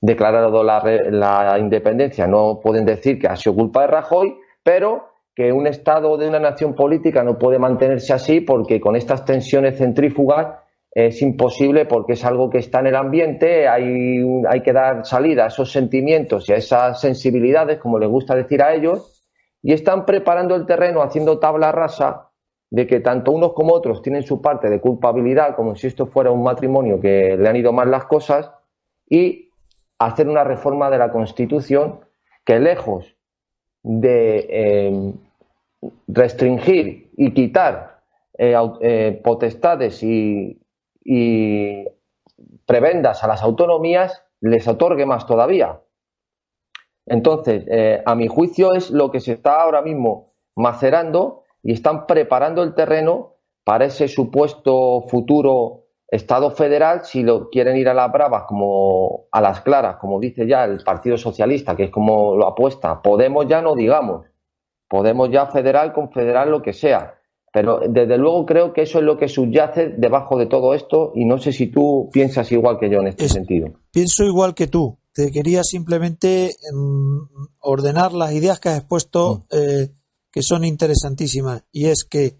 declarado 0.01 0.61
la, 0.61 0.83
la 1.11 1.57
independencia 1.59 2.27
no 2.27 2.59
pueden 2.61 2.85
decir 2.85 3.19
que 3.19 3.27
ha 3.27 3.37
sido 3.37 3.55
culpa 3.55 3.81
de 3.81 3.87
Rajoy, 3.87 4.35
pero 4.63 5.11
que 5.33 5.53
un 5.53 5.67
Estado 5.67 6.17
de 6.17 6.27
una 6.27 6.39
nación 6.39 6.75
política 6.75 7.23
no 7.23 7.37
puede 7.37 7.57
mantenerse 7.57 8.11
así 8.11 8.41
porque 8.41 8.81
con 8.81 8.95
estas 8.95 9.23
tensiones 9.23 9.77
centrífugas 9.77 10.64
es 10.95 11.21
imposible 11.21 11.85
porque 11.85 12.13
es 12.13 12.23
algo 12.23 12.49
que 12.49 12.57
está 12.57 12.79
en 12.79 12.87
el 12.87 12.95
ambiente, 12.95 13.67
hay, 13.67 14.23
hay 14.47 14.61
que 14.61 14.71
dar 14.71 15.05
salida 15.05 15.43
a 15.43 15.47
esos 15.47 15.69
sentimientos 15.69 16.47
y 16.47 16.53
a 16.53 16.55
esas 16.55 17.01
sensibilidades, 17.01 17.79
como 17.79 17.99
les 17.99 18.09
gusta 18.09 18.33
decir 18.33 18.63
a 18.63 18.73
ellos, 18.73 19.21
y 19.61 19.73
están 19.73 20.05
preparando 20.05 20.55
el 20.55 20.65
terreno, 20.65 21.01
haciendo 21.01 21.37
tabla 21.37 21.73
rasa 21.73 22.29
de 22.69 22.87
que 22.87 23.01
tanto 23.01 23.33
unos 23.33 23.51
como 23.51 23.73
otros 23.73 24.01
tienen 24.01 24.23
su 24.23 24.41
parte 24.41 24.69
de 24.69 24.79
culpabilidad, 24.79 25.57
como 25.57 25.75
si 25.75 25.87
esto 25.87 26.05
fuera 26.05 26.31
un 26.31 26.43
matrimonio 26.43 27.01
que 27.01 27.35
le 27.37 27.49
han 27.49 27.57
ido 27.57 27.73
mal 27.73 27.91
las 27.91 28.05
cosas, 28.05 28.49
y 29.09 29.49
hacer 29.99 30.29
una 30.29 30.45
reforma 30.45 30.89
de 30.89 30.97
la 30.97 31.11
Constitución 31.11 31.99
que 32.45 32.57
lejos 32.59 33.17
de 33.83 34.47
eh, 34.49 35.13
restringir 36.07 37.11
y 37.17 37.33
quitar 37.33 37.99
eh, 38.37 38.55
eh, 38.81 39.21
potestades 39.23 40.01
y, 40.01 40.57
prebendas 42.65 43.23
a 43.23 43.27
las 43.27 43.43
autonomías, 43.43 44.23
les 44.41 44.67
otorgue 44.67 45.05
más 45.05 45.25
todavía. 45.25 45.81
Entonces, 47.05 47.65
a 48.05 48.15
mi 48.15 48.27
juicio 48.27 48.73
es 48.73 48.91
lo 48.91 49.11
que 49.11 49.19
se 49.19 49.33
está 49.33 49.61
ahora 49.61 49.81
mismo 49.81 50.33
macerando 50.55 51.43
y 51.61 51.73
están 51.73 52.07
preparando 52.07 52.63
el 52.63 52.73
terreno 52.73 53.35
para 53.63 53.85
ese 53.85 54.07
supuesto 54.07 55.05
futuro 55.07 55.83
Estado 56.07 56.51
federal, 56.51 57.03
si 57.03 57.23
lo 57.23 57.49
quieren 57.49 57.77
ir 57.77 57.89
a 57.89 57.93
las 57.93 58.11
bravas, 58.11 58.43
como 58.47 59.25
a 59.31 59.41
las 59.41 59.61
claras, 59.61 59.95
como 59.97 60.19
dice 60.19 60.47
ya 60.47 60.63
el 60.63 60.83
Partido 60.83 61.17
Socialista, 61.17 61.75
que 61.75 61.85
es 61.85 61.89
como 61.89 62.35
lo 62.35 62.45
apuesta, 62.45 63.01
Podemos 63.01 63.47
ya 63.47 63.61
no 63.61 63.75
digamos, 63.75 64.27
Podemos 64.87 65.29
ya 65.31 65.47
federal, 65.47 65.93
confederal, 65.93 66.51
lo 66.51 66.61
que 66.61 66.73
sea. 66.73 67.14
Pero 67.55 67.79
desde 67.87 68.17
luego 68.17 68.45
creo 68.45 68.73
que 68.73 68.81
eso 68.81 68.99
es 68.99 69.05
lo 69.05 69.17
que 69.17 69.29
subyace 69.29 69.93
debajo 69.97 70.37
de 70.37 70.45
todo 70.45 70.73
esto 70.73 71.13
y 71.15 71.23
no 71.23 71.37
sé 71.37 71.53
si 71.53 71.67
tú 71.67 72.09
piensas 72.11 72.51
igual 72.51 72.77
que 72.77 72.89
yo 72.89 72.99
en 72.99 73.07
este 73.07 73.29
sentido. 73.29 73.69
Pienso 73.93 74.25
igual 74.25 74.53
que 74.53 74.67
tú. 74.67 74.97
Te 75.13 75.31
quería 75.31 75.63
simplemente 75.63 76.51
mm, 76.73 77.17
ordenar 77.61 78.11
las 78.11 78.33
ideas 78.33 78.59
que 78.59 78.67
has 78.67 78.79
expuesto, 78.79 79.45
mm. 79.49 79.55
eh, 79.57 79.91
que 80.29 80.41
son 80.41 80.65
interesantísimas. 80.65 81.63
Y 81.71 81.85
es 81.85 82.03
que, 82.03 82.35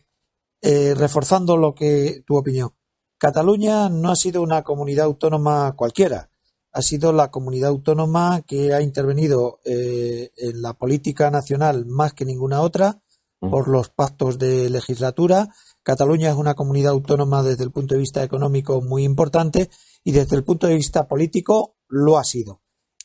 eh, 0.62 0.94
reforzando 0.98 1.56
lo 1.56 1.74
que 1.76 2.22
tu 2.28 2.36
opinión, 2.36 2.72
Cataluña 3.18 3.88
no 3.88 4.12
ha 4.12 4.18
sido 4.18 4.42
una 4.42 4.64
comunidad 4.64 5.06
autónoma 5.06 5.78
cualquiera. 5.78 6.30
Ha 6.74 6.82
sido 6.82 7.14
la 7.14 7.32
comunidad 7.32 7.70
autónoma 7.70 8.42
que 8.46 8.74
ha 8.74 8.82
intervenido 8.82 9.62
eh, 9.64 10.32
en 10.36 10.62
la 10.62 10.74
política 10.74 11.32
nacional 11.32 11.86
más 11.86 12.12
que 12.12 12.26
ninguna 12.26 12.60
otra. 12.60 13.00
Por 13.40 13.68
los 13.68 13.90
pactos 13.90 14.40
de 14.40 14.70
legislatura. 14.70 15.50
Cataluña 15.84 16.30
es 16.30 16.36
una 16.36 16.56
comunidad 16.56 16.94
autónoma 16.94 17.44
desde 17.44 17.64
el 17.64 17.72
punto 17.72 17.96
de 17.96 18.00
vista 18.00 18.24
económico 18.24 18.82
muy 18.82 19.04
importante 19.04 19.70
y 20.04 20.12
desde 20.12 20.36
el 20.36 20.44
punto 20.44 20.68
de 20.68 20.76
vista 20.76 21.08
político 21.08 21.78
lo 21.88 22.18
ha 22.18 22.24
sido. 22.24 22.62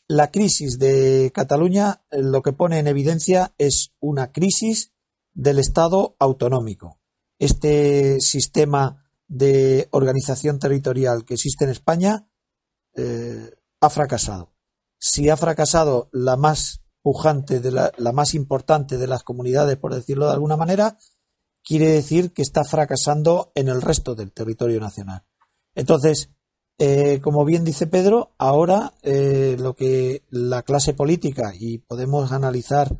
La 0.07 0.31
crisis 0.31 0.77
de 0.77 1.31
Cataluña 1.33 2.03
eh, 2.11 2.21
lo 2.21 2.41
que 2.41 2.53
pone 2.53 2.79
en 2.79 2.87
evidencia 2.87 3.53
es 3.57 3.93
una 3.99 4.31
crisis 4.31 4.91
del 5.33 5.59
Estado 5.59 6.15
autonómico. 6.19 6.99
Este 7.39 8.19
sistema 8.19 9.05
de 9.27 9.87
organización 9.91 10.59
territorial 10.59 11.23
que 11.23 11.35
existe 11.35 11.63
en 11.63 11.71
España 11.71 12.27
eh, 12.95 13.49
ha 13.79 13.89
fracasado. 13.89 14.53
Si 14.99 15.29
ha 15.29 15.37
fracasado 15.37 16.09
la 16.11 16.35
más 16.35 16.80
pujante, 17.01 17.59
de 17.59 17.71
la, 17.71 17.91
más 18.13 18.33
importante 18.33 18.97
de 18.97 19.07
las 19.07 19.23
comunidades, 19.23 19.77
por 19.77 19.93
decirlo 19.93 20.27
de 20.27 20.33
alguna 20.33 20.57
manera, 20.57 20.97
quiere 21.63 21.89
decir 21.89 22.31
que 22.31 22.41
está 22.41 22.63
fracasando 22.63 23.51
en 23.55 23.67
el 23.67 23.81
resto 23.81 24.15
del 24.15 24.31
territorio 24.31 24.79
nacional. 24.79 25.23
Entonces, 25.75 26.29
eh, 26.77 27.19
como 27.21 27.45
bien 27.45 27.63
dice 27.63 27.87
Pedro, 27.87 28.31
ahora 28.37 28.93
eh, 29.03 29.55
lo 29.59 29.75
que 29.75 30.23
la 30.29 30.63
clase 30.63 30.93
política, 30.93 31.53
y 31.57 31.79
podemos 31.79 32.31
analizar 32.31 32.97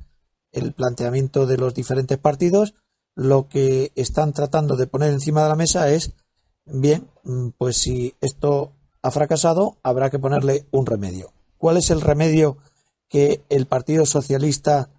el 0.52 0.74
planteamiento 0.74 1.46
de 1.46 1.58
los 1.58 1.74
diferentes 1.74 2.18
partidos, 2.18 2.76
lo 3.16 3.48
que 3.48 3.92
están 3.96 4.34
tratando 4.34 4.76
de 4.76 4.88
poner 4.88 5.12
encima 5.12 5.44
de 5.44 5.50
la 5.50 5.56
mesa 5.56 5.90
es, 5.90 6.14
bien, 6.66 7.08
mm, 7.24 7.50
pues 7.58 7.78
si 7.78 8.16
esto 8.22 8.74
ha 9.02 9.12
fracasado, 9.12 9.78
habrá 9.84 10.10
que 10.10 10.20
ponerle 10.20 10.68
un 10.72 10.86
remedio. 10.86 11.34
¿Cuál 11.58 11.78
es 11.78 11.90
el 11.90 12.02
remedio 12.02 12.58
que 13.12 13.44
el 13.50 13.68
Partido 13.68 14.06
Socialista 14.06 14.90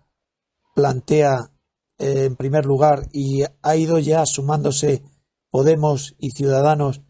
plantea 0.74 1.50
eh, 1.98 2.26
en 2.26 2.36
primer 2.36 2.66
lugar 2.66 3.08
y 3.10 3.42
ha 3.62 3.76
ido 3.76 3.98
ya 3.98 4.26
sumándose 4.26 5.02
Podemos 5.50 6.14
y 6.18 6.30
Ciudadanos 6.30 7.02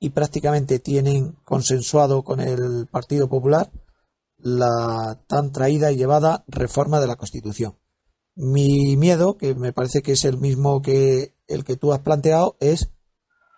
y 0.00 0.10
prácticamente 0.10 0.78
tienen 0.78 1.32
consensuado 1.44 2.24
con 2.24 2.40
el 2.40 2.86
Partido 2.90 3.28
Popular 3.28 3.70
la 4.38 5.20
tan 5.26 5.52
traída 5.52 5.92
y 5.92 5.96
llevada 5.96 6.44
reforma 6.46 7.00
de 7.00 7.06
la 7.06 7.16
Constitución. 7.16 7.78
Mi 8.34 8.96
miedo, 8.96 9.36
que 9.36 9.54
me 9.54 9.72
parece 9.72 10.02
que 10.02 10.12
es 10.12 10.24
el 10.24 10.38
mismo 10.38 10.80
que 10.82 11.34
el 11.48 11.64
que 11.64 11.76
tú 11.76 11.92
has 11.92 12.00
planteado, 12.00 12.56
es, 12.60 12.90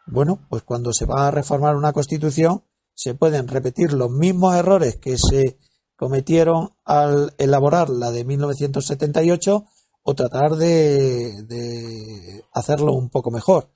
bueno, 0.07 0.47
pues 0.51 0.63
cuando 0.63 0.93
se 0.93 1.05
va 1.05 1.29
a 1.29 1.31
reformar 1.31 1.77
una 1.77 1.93
Constitución, 1.93 2.65
se 2.95 3.15
pueden 3.15 3.49
repetir 3.49 3.93
los 3.93 4.11
mismos 4.11 4.55
errores 4.57 4.97
que 4.97 5.17
se 5.19 5.59
cometieron 5.99 6.71
al 6.87 7.35
elaborar 7.37 7.91
la 7.91 8.11
de 8.11 8.25
1978 8.25 9.67
o 10.05 10.15
tratar 10.15 10.57
de, 10.57 11.43
de 11.43 12.45
hacerlo 12.55 12.95
un 12.95 13.11
poco 13.11 13.31
mejor 13.31 13.69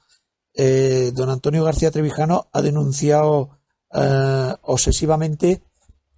eh, 0.54 1.12
don 1.14 1.30
Antonio 1.30 1.64
García 1.64 1.90
Trevijano 1.90 2.48
ha 2.52 2.60
denunciado 2.60 3.50
eh, 3.92 4.54
obsesivamente 4.62 5.62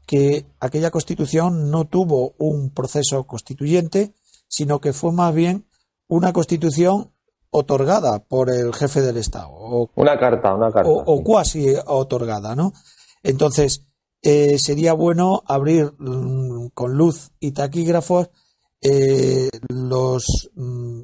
que 0.06 0.46
aquella 0.60 0.90
constitución 0.90 1.70
no 1.70 1.86
tuvo 1.86 2.34
un 2.38 2.70
proceso 2.70 3.24
constituyente, 3.24 4.12
sino 4.48 4.80
que 4.80 4.92
fue 4.92 5.12
más 5.12 5.34
bien 5.34 5.66
una 6.08 6.32
constitución 6.32 7.12
otorgada 7.50 8.18
por 8.18 8.50
el 8.50 8.74
jefe 8.74 9.00
del 9.00 9.16
Estado. 9.16 9.48
O, 9.50 9.90
una 9.94 10.18
carta, 10.18 10.54
una 10.54 10.70
carta. 10.70 10.90
O, 10.90 11.22
cuasi 11.22 11.74
otorgada, 11.86 12.56
¿no? 12.56 12.72
Entonces, 13.22 13.86
eh, 14.26 14.58
sería 14.58 14.94
bueno 14.94 15.42
abrir 15.46 15.92
mm, 15.98 16.68
con 16.72 16.94
luz 16.94 17.32
y 17.40 17.52
taquígrafos 17.52 18.30
eh, 18.80 19.50
los 19.68 20.50
mm, 20.54 21.02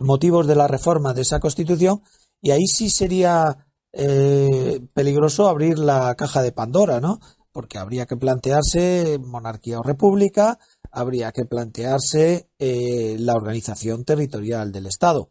motivos 0.00 0.46
de 0.46 0.54
la 0.54 0.66
reforma 0.66 1.12
de 1.12 1.20
esa 1.20 1.40
Constitución 1.40 2.00
y 2.40 2.52
ahí 2.52 2.66
sí 2.68 2.88
sería 2.88 3.66
eh, 3.92 4.80
peligroso 4.94 5.46
abrir 5.46 5.78
la 5.78 6.14
caja 6.14 6.40
de 6.40 6.52
Pandora, 6.52 7.02
¿no? 7.02 7.20
Porque 7.52 7.76
habría 7.76 8.06
que 8.06 8.16
plantearse 8.16 9.18
monarquía 9.22 9.80
o 9.80 9.82
república, 9.82 10.58
habría 10.90 11.32
que 11.32 11.44
plantearse 11.44 12.48
la 12.58 13.34
organización 13.34 14.04
territorial 14.04 14.72
del 14.72 14.86
Estado. 14.86 15.28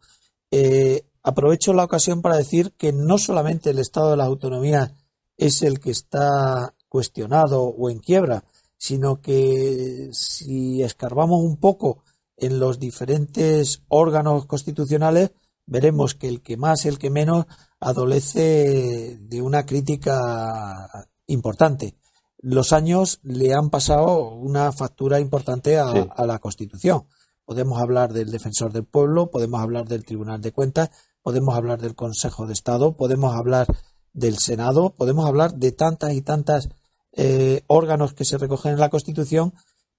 Aprovecho 1.24 1.74
la 1.74 1.84
ocasión 1.84 2.22
para 2.22 2.38
decir 2.38 2.74
que 2.78 2.94
no 2.94 3.18
solamente 3.18 3.72
el 3.72 3.80
Estado 3.80 4.12
de 4.12 4.18
la 4.18 4.26
Autonomía 4.26 4.96
es 5.38 5.62
el 5.62 5.80
que 5.80 5.92
está 5.92 6.76
cuestionado 6.90 7.64
o 7.64 7.90
en 7.90 8.00
quiebra, 8.00 8.46
sino 8.78 9.22
que 9.22 10.10
si 10.12 10.82
escarbamos 10.82 11.42
un 11.42 11.58
poco 11.58 12.04
en 12.38 12.60
los 12.60 12.80
diferentes 12.80 13.84
órganos 13.88 14.46
constitucionales, 14.46 15.32
veremos 15.66 16.16
que 16.16 16.28
el 16.28 16.42
que 16.42 16.58
más, 16.58 16.86
el 16.86 17.00
que 17.00 17.10
menos, 17.10 17.46
adolece 17.80 19.18
de 19.20 19.42
una 19.42 19.66
crítica 19.66 21.08
importante. 21.28 21.98
Los 22.38 22.74
años 22.74 23.20
le 23.24 23.54
han 23.54 23.70
pasado 23.70 24.30
una 24.30 24.72
factura 24.72 25.20
importante 25.20 25.78
a, 25.80 25.90
a, 25.90 26.26
la 26.26 26.40
Constitución. 26.40 27.08
Podemos 27.44 27.82
hablar 27.82 28.14
del 28.14 28.32
Defensor 28.32 28.72
del 28.72 28.86
Pueblo, 28.86 29.32
podemos 29.32 29.62
hablar 29.62 29.88
del 29.88 30.06
Tribunal 30.06 30.42
de 30.42 30.52
Cuentas, 30.52 30.90
podemos 31.22 31.56
hablar 31.56 31.82
del 31.82 31.96
Consejo 31.96 32.46
de 32.46 32.54
Estado, 32.54 32.96
podemos 32.96 33.34
hablar 33.34 33.68
del 34.16 34.38
Senado, 34.38 34.94
podemos 34.98 35.28
hablar 35.28 35.52
de 35.54 35.72
tantas 35.72 36.14
y 36.14 36.22
tantas 36.22 36.70
eh, 37.16 37.62
órganos 37.68 38.14
que 38.14 38.26
se 38.26 38.38
recogen 38.38 38.72
en 38.74 38.80
la 38.80 38.90
Constitución 38.90 39.54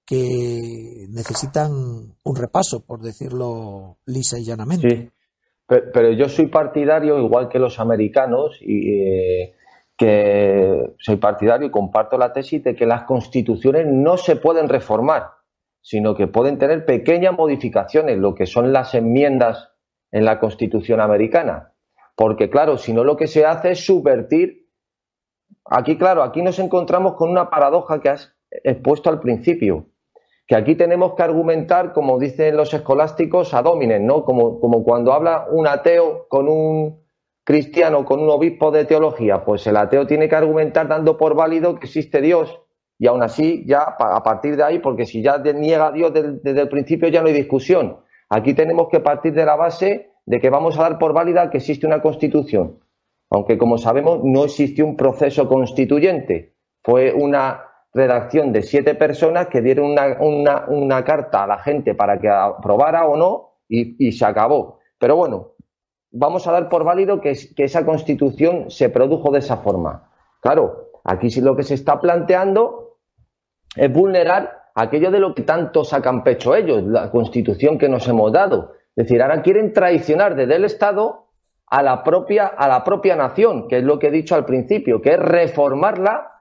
que 0.04 1.06
necesitan 1.10 1.70
un 2.22 2.36
repaso, 2.36 2.84
por 2.84 3.00
decirlo 3.00 3.98
lisa 4.06 4.38
y 4.38 4.44
llanamente. 4.44 5.12
Pero, 5.66 6.12
yo 6.12 6.28
soy 6.28 6.46
partidario, 6.46 7.18
igual 7.18 7.48
que 7.48 7.58
los 7.58 7.80
americanos, 7.80 8.56
y 8.60 9.00
eh, 9.00 9.54
que 9.96 10.94
soy 10.98 11.16
partidario 11.16 11.66
y 11.66 11.70
comparto 11.70 12.16
la 12.18 12.32
tesis 12.32 12.62
de 12.62 12.76
que 12.76 12.86
las 12.86 13.02
constituciones 13.02 13.86
no 13.88 14.16
se 14.16 14.36
pueden 14.36 14.68
reformar, 14.68 15.30
sino 15.80 16.14
que 16.14 16.28
pueden 16.28 16.58
tener 16.58 16.84
pequeñas 16.84 17.36
modificaciones, 17.36 18.16
lo 18.18 18.34
que 18.34 18.46
son 18.46 18.72
las 18.72 18.94
enmiendas 18.94 19.70
en 20.12 20.24
la 20.24 20.38
constitución 20.38 21.00
americana. 21.00 21.72
Porque 22.16 22.50
claro, 22.50 22.78
si 22.78 22.92
no 22.92 23.04
lo 23.04 23.16
que 23.16 23.28
se 23.28 23.44
hace 23.44 23.72
es 23.72 23.84
subvertir. 23.84 24.66
Aquí, 25.64 25.96
claro, 25.96 26.22
aquí 26.22 26.42
nos 26.42 26.58
encontramos 26.58 27.14
con 27.14 27.30
una 27.30 27.50
paradoja 27.50 28.00
que 28.00 28.08
has 28.08 28.34
expuesto 28.50 29.10
al 29.10 29.20
principio, 29.20 29.86
que 30.46 30.56
aquí 30.56 30.76
tenemos 30.76 31.14
que 31.14 31.22
argumentar, 31.22 31.92
como 31.92 32.18
dicen 32.18 32.56
los 32.56 32.72
escolásticos, 32.72 33.52
a 33.52 33.62
dominen, 33.62 34.06
¿no? 34.06 34.24
Como, 34.24 34.60
como 34.60 34.82
cuando 34.82 35.12
habla 35.12 35.46
un 35.50 35.66
ateo 35.66 36.26
con 36.28 36.48
un 36.48 37.04
cristiano, 37.44 38.04
con 38.04 38.20
un 38.20 38.30
obispo 38.30 38.70
de 38.70 38.84
teología, 38.84 39.44
pues 39.44 39.66
el 39.66 39.76
ateo 39.76 40.06
tiene 40.06 40.28
que 40.28 40.36
argumentar 40.36 40.88
dando 40.88 41.16
por 41.16 41.34
válido 41.34 41.76
que 41.78 41.86
existe 41.86 42.20
Dios. 42.20 42.60
Y 42.98 43.08
aún 43.08 43.22
así, 43.22 43.64
ya 43.66 43.82
a 43.82 44.22
partir 44.22 44.56
de 44.56 44.64
ahí, 44.64 44.78
porque 44.78 45.04
si 45.04 45.22
ya 45.22 45.38
niega 45.38 45.88
a 45.88 45.92
Dios 45.92 46.12
desde, 46.14 46.60
el 46.60 46.68
principio, 46.68 47.08
ya 47.08 47.20
no 47.20 47.28
hay 47.28 47.34
discusión. 47.34 47.98
Aquí 48.30 48.54
tenemos 48.54 48.88
que 48.88 49.00
partir 49.00 49.34
de 49.34 49.44
la 49.44 49.54
base 49.54 50.12
de 50.26 50.40
que 50.40 50.50
vamos 50.50 50.78
a 50.78 50.82
dar 50.82 50.98
por 50.98 51.12
válida 51.12 51.50
que 51.50 51.58
existe 51.58 51.86
una 51.86 52.02
constitución. 52.02 52.80
Aunque, 53.30 53.58
como 53.58 53.78
sabemos, 53.78 54.20
no 54.22 54.44
existió 54.44 54.84
un 54.84 54.96
proceso 54.96 55.48
constituyente. 55.48 56.54
Fue 56.82 57.12
una 57.12 57.62
redacción 57.92 58.52
de 58.52 58.62
siete 58.62 58.94
personas 58.94 59.46
que 59.46 59.62
dieron 59.62 59.96
una, 60.20 61.04
carta 61.04 61.44
a 61.44 61.46
la 61.46 61.58
gente 61.58 61.94
para 61.94 62.20
que 62.20 62.28
aprobara 62.28 63.06
o 63.06 63.16
no 63.16 63.54
y, 63.68 64.12
se 64.12 64.24
acabó. 64.24 64.80
Pero 64.98 65.16
bueno, 65.16 65.54
vamos 66.10 66.46
a 66.46 66.52
dar 66.52 66.68
por 66.68 66.84
válido 66.84 67.20
que, 67.20 67.32
que, 67.56 67.64
esa 67.64 67.84
constitución 67.84 68.70
se 68.70 68.90
produjo 68.90 69.30
de 69.30 69.38
esa 69.38 69.58
forma. 69.58 70.10
Claro, 70.40 70.90
aquí 71.04 71.28
lo 71.40 71.56
que 71.56 71.62
se 71.62 71.74
está 71.74 72.00
planteando 72.00 72.98
es 73.74 73.92
vulnerar 73.92 74.70
aquello 74.74 75.10
de 75.10 75.20
lo 75.20 75.34
que 75.34 75.42
tanto 75.42 75.82
sacan 75.84 76.22
pecho 76.22 76.54
ellos, 76.54 76.82
la 76.84 77.10
constitución 77.10 77.78
que 77.78 77.88
nos 77.88 78.06
hemos 78.08 78.30
dado. 78.30 78.74
Es 78.96 79.04
decir, 79.04 79.20
ahora 79.20 79.42
quieren 79.42 79.74
traicionar 79.74 80.34
desde 80.34 80.56
el 80.56 80.64
Estado 80.64 81.26
a 81.66 81.82
la 81.82 82.02
propia, 82.02 82.46
a 82.46 82.66
la 82.66 82.82
propia 82.82 83.14
nación, 83.14 83.68
que 83.68 83.78
es 83.78 83.84
lo 83.84 83.98
que 83.98 84.08
he 84.08 84.10
dicho 84.10 84.34
al 84.34 84.46
principio, 84.46 85.02
que 85.02 85.10
es 85.10 85.18
reformarla 85.18 86.32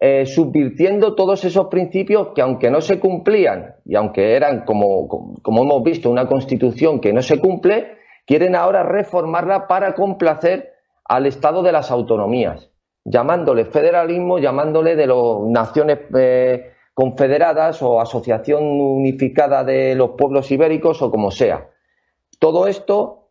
eh, 0.00 0.26
subvirtiendo 0.26 1.14
todos 1.14 1.44
esos 1.44 1.68
principios 1.68 2.30
que 2.34 2.42
aunque 2.42 2.72
no 2.72 2.80
se 2.80 2.98
cumplían 2.98 3.76
y 3.84 3.94
aunque 3.94 4.34
eran, 4.34 4.64
como, 4.64 5.06
como 5.40 5.62
hemos 5.62 5.84
visto, 5.84 6.10
una 6.10 6.26
constitución 6.26 6.98
que 6.98 7.12
no 7.12 7.22
se 7.22 7.38
cumple, 7.38 7.98
quieren 8.26 8.56
ahora 8.56 8.82
reformarla 8.82 9.68
para 9.68 9.94
complacer 9.94 10.72
al 11.04 11.26
Estado 11.26 11.62
de 11.62 11.70
las 11.70 11.92
autonomías, 11.92 12.68
llamándole 13.04 13.64
federalismo, 13.66 14.40
llamándole 14.40 14.96
de 14.96 15.06
las 15.06 15.16
naciones 15.46 16.00
eh, 16.18 16.72
confederadas 16.94 17.80
o 17.80 18.00
asociación 18.00 18.64
unificada 18.64 19.62
de 19.62 19.94
los 19.94 20.10
pueblos 20.18 20.50
ibéricos 20.50 21.00
o 21.00 21.12
como 21.12 21.30
sea. 21.30 21.68
Todo 22.42 22.66
esto 22.66 23.30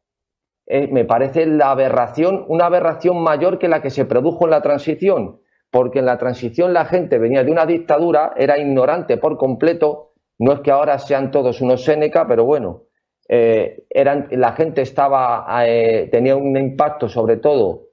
eh, 0.65 0.87
me 0.87 1.03
parece 1.03 1.45
la 1.45 1.71
aberración, 1.71 2.45
una 2.47 2.67
aberración 2.67 3.21
mayor 3.21 3.59
que 3.59 3.67
la 3.67 3.81
que 3.81 3.89
se 3.89 4.05
produjo 4.05 4.45
en 4.45 4.51
la 4.51 4.61
transición, 4.61 5.41
porque 5.69 5.99
en 5.99 6.05
la 6.05 6.17
transición 6.17 6.71
la 6.71 6.85
gente 6.85 7.17
venía 7.19 7.43
de 7.43 7.51
una 7.51 7.65
dictadura, 7.65 8.31
era 8.37 8.57
ignorante 8.57 9.17
por 9.17 9.37
completo, 9.37 10.13
no 10.39 10.53
es 10.53 10.61
que 10.61 10.71
ahora 10.71 10.97
sean 10.97 11.29
todos 11.29 11.59
unos 11.59 11.83
Séneca, 11.83 12.25
pero 12.25 12.45
bueno, 12.45 12.83
eh, 13.27 13.83
la 13.93 14.53
gente 14.53 14.81
estaba, 14.81 15.45
eh, 15.67 16.07
tenía 16.09 16.37
un 16.37 16.55
impacto 16.55 17.09
sobre 17.09 17.35
todo 17.35 17.89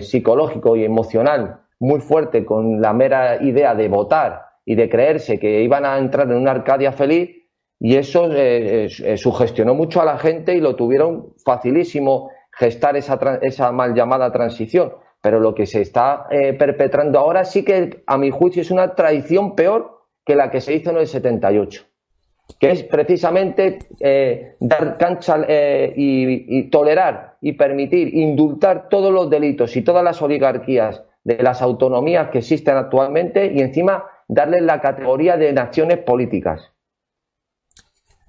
psicológico 0.00 0.76
y 0.76 0.84
emocional 0.84 1.60
muy 1.78 2.00
fuerte 2.00 2.44
con 2.44 2.82
la 2.82 2.92
mera 2.92 3.42
idea 3.42 3.74
de 3.74 3.88
votar 3.88 4.42
y 4.66 4.74
de 4.74 4.90
creerse 4.90 5.38
que 5.38 5.62
iban 5.62 5.86
a 5.86 5.96
entrar 5.96 6.30
en 6.30 6.36
una 6.36 6.50
Arcadia 6.50 6.92
feliz 6.92 7.41
y 7.84 7.96
eso 7.96 8.30
sugestionó 9.16 9.74
mucho 9.74 10.00
a 10.00 10.04
la 10.04 10.16
gente 10.16 10.54
y 10.54 10.60
lo 10.60 10.76
tuvieron 10.76 11.34
facilísimo 11.44 12.30
gestar 12.52 12.96
esa, 12.96 13.18
esa 13.42 13.72
mal 13.72 13.92
llamada 13.92 14.30
transición. 14.30 14.92
Pero 15.20 15.40
lo 15.40 15.54
que 15.54 15.66
se 15.66 15.80
está 15.80 16.26
eh, 16.30 16.52
perpetrando 16.52 17.18
ahora 17.18 17.44
sí 17.44 17.64
que, 17.64 18.02
a 18.06 18.18
mi 18.18 18.30
juicio, 18.30 18.62
es 18.62 18.70
una 18.70 18.94
traición 18.94 19.54
peor 19.54 20.02
que 20.24 20.36
la 20.36 20.50
que 20.50 20.60
se 20.60 20.74
hizo 20.74 20.90
en 20.90 20.98
el 20.98 21.06
78, 21.06 21.84
que 22.60 22.70
es 22.70 22.82
precisamente 22.84 23.78
eh, 24.00 24.56
dar 24.60 24.96
cancha 24.98 25.44
eh, 25.48 25.92
y, 25.96 26.70
tolerar 26.70 27.36
y 27.40 27.52
permitir, 27.52 28.14
indultar 28.14 28.88
todos 28.88 29.12
los 29.12 29.30
delitos 29.30 29.76
y 29.76 29.82
todas 29.82 30.04
las 30.04 30.20
oligarquías 30.22 31.02
de 31.24 31.40
las 31.42 31.62
autonomías 31.62 32.30
que 32.30 32.38
existen 32.38 32.76
actualmente 32.76 33.52
y 33.52 33.60
encima 33.60 34.04
darles 34.26 34.62
la 34.62 34.80
categoría 34.80 35.36
de 35.36 35.52
naciones 35.52 35.98
políticas. 35.98 36.71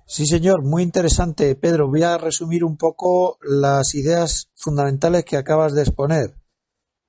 Sí, 0.06 0.26
señor, 0.26 0.64
muy 0.64 0.84
interesante. 0.84 1.56
Pedro, 1.56 1.88
voy 1.88 2.04
a 2.04 2.18
resumir 2.18 2.64
un 2.64 2.78
poco 2.78 3.38
las 3.42 3.96
ideas 3.96 4.50
fundamentales 4.56 5.26
que 5.26 5.38
acabas 5.38 5.74
de 5.74 5.82
exponer. 5.82 6.36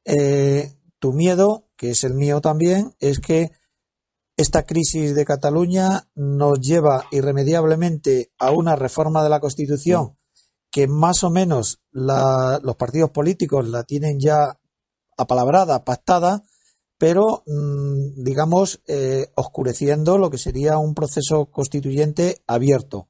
Eh, 0.05 0.73
tu 0.99 1.13
miedo, 1.13 1.69
que 1.77 1.91
es 1.91 2.05
el 2.05 2.15
mío 2.15 2.41
también, 2.41 2.95
es 3.01 3.21
que 3.21 3.51
esta 4.37 4.65
crisis 4.65 5.15
de 5.15 5.25
Cataluña 5.25 6.09
nos 6.15 6.61
lleva 6.61 7.07
irremediablemente 7.11 8.33
a 8.39 8.51
una 8.51 8.75
reforma 8.77 9.23
de 9.23 9.31
la 9.31 9.41
Constitución 9.41 10.17
que 10.75 10.89
más 10.89 11.23
o 11.23 11.31
menos 11.31 11.81
los 11.93 12.77
partidos 12.77 13.11
políticos 13.11 13.69
la 13.69 13.85
tienen 13.85 14.19
ya 14.19 14.59
apalabrada, 15.17 15.85
pactada, 15.85 16.43
pero 16.99 17.43
mm, 17.47 18.23
digamos 18.23 18.81
eh, 18.87 19.29
oscureciendo 19.35 20.19
lo 20.19 20.31
que 20.31 20.39
sería 20.39 20.79
un 20.79 20.95
proceso 20.95 21.47
constituyente 21.47 22.43
abierto. 22.47 23.09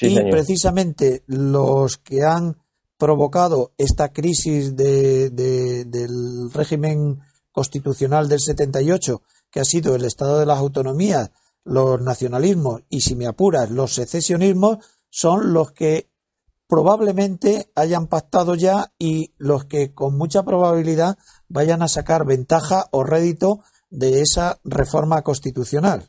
y 0.00 0.18
precisamente 0.30 1.22
los 1.26 1.98
que 1.98 2.22
han 2.22 2.56
provocado 2.96 3.72
esta 3.76 4.12
crisis 4.12 4.76
de, 4.76 5.30
del 5.30 6.50
régimen 6.52 7.20
constitucional 7.52 8.28
del 8.28 8.40
78, 8.40 9.22
que 9.50 9.60
ha 9.60 9.64
sido 9.64 9.94
el 9.94 10.04
estado 10.04 10.40
de 10.40 10.46
las 10.46 10.58
autonomías, 10.58 11.30
los 11.64 12.00
nacionalismos 12.00 12.82
y, 12.88 13.00
si 13.02 13.14
me 13.14 13.26
apuras, 13.26 13.70
los 13.70 13.94
secesionismos, 13.94 14.78
son 15.10 15.52
los 15.52 15.72
que 15.72 16.08
probablemente 16.68 17.66
hayan 17.74 18.06
pactado 18.06 18.54
ya 18.54 18.92
y 18.98 19.34
los 19.38 19.64
que 19.64 19.92
con 19.92 20.16
mucha 20.16 20.42
probabilidad 20.42 21.16
vayan 21.48 21.82
a 21.82 21.88
sacar 21.88 22.26
ventaja 22.26 22.84
o 22.90 23.04
rédito 23.04 23.60
de 23.90 24.20
esa 24.20 24.58
reforma 24.64 25.22
constitucional. 25.22 26.08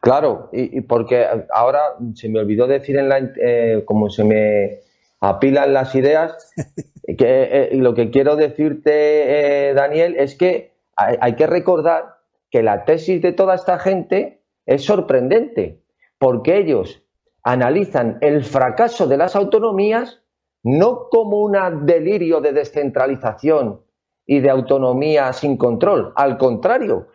Claro, 0.00 0.48
y, 0.52 0.80
porque 0.82 1.26
ahora 1.52 1.80
se 2.14 2.28
me 2.28 2.40
olvidó 2.40 2.66
decir 2.66 2.96
en 2.96 3.08
la, 3.08 3.18
eh, 3.18 3.82
como 3.84 4.10
se 4.10 4.24
me 4.24 4.80
apilan 5.20 5.72
las 5.72 5.94
ideas. 5.94 6.52
que, 7.18 7.42
eh, 7.50 7.70
lo 7.76 7.94
que 7.94 8.10
quiero 8.10 8.36
decirte, 8.36 9.70
eh, 9.70 9.74
Daniel, 9.74 10.16
es 10.16 10.36
que 10.36 10.72
hay, 10.96 11.34
que 11.34 11.46
recordar 11.46 12.16
que 12.50 12.62
la 12.62 12.84
tesis 12.84 13.22
de 13.22 13.32
toda 13.32 13.54
esta 13.54 13.78
gente 13.78 14.42
es 14.66 14.84
sorprendente, 14.84 15.80
porque 16.18 16.58
ellos 16.58 17.02
analizan 17.50 18.18
el 18.20 18.44
fracaso 18.44 19.06
de 19.06 19.16
las 19.16 19.34
autonomías 19.34 20.22
no 20.62 21.08
como 21.10 21.38
un 21.40 21.86
delirio 21.86 22.40
de 22.40 22.52
descentralización 22.52 23.80
y 24.26 24.40
de 24.40 24.50
autonomía 24.50 25.32
sin 25.32 25.56
control. 25.56 26.12
Al 26.16 26.36
contrario, 26.36 27.08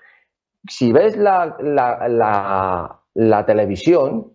si 0.68 0.92
ves 0.92 1.18
la, 1.18 1.56
la, 1.60 3.00
la 3.14 3.46
televisión, 3.46 4.34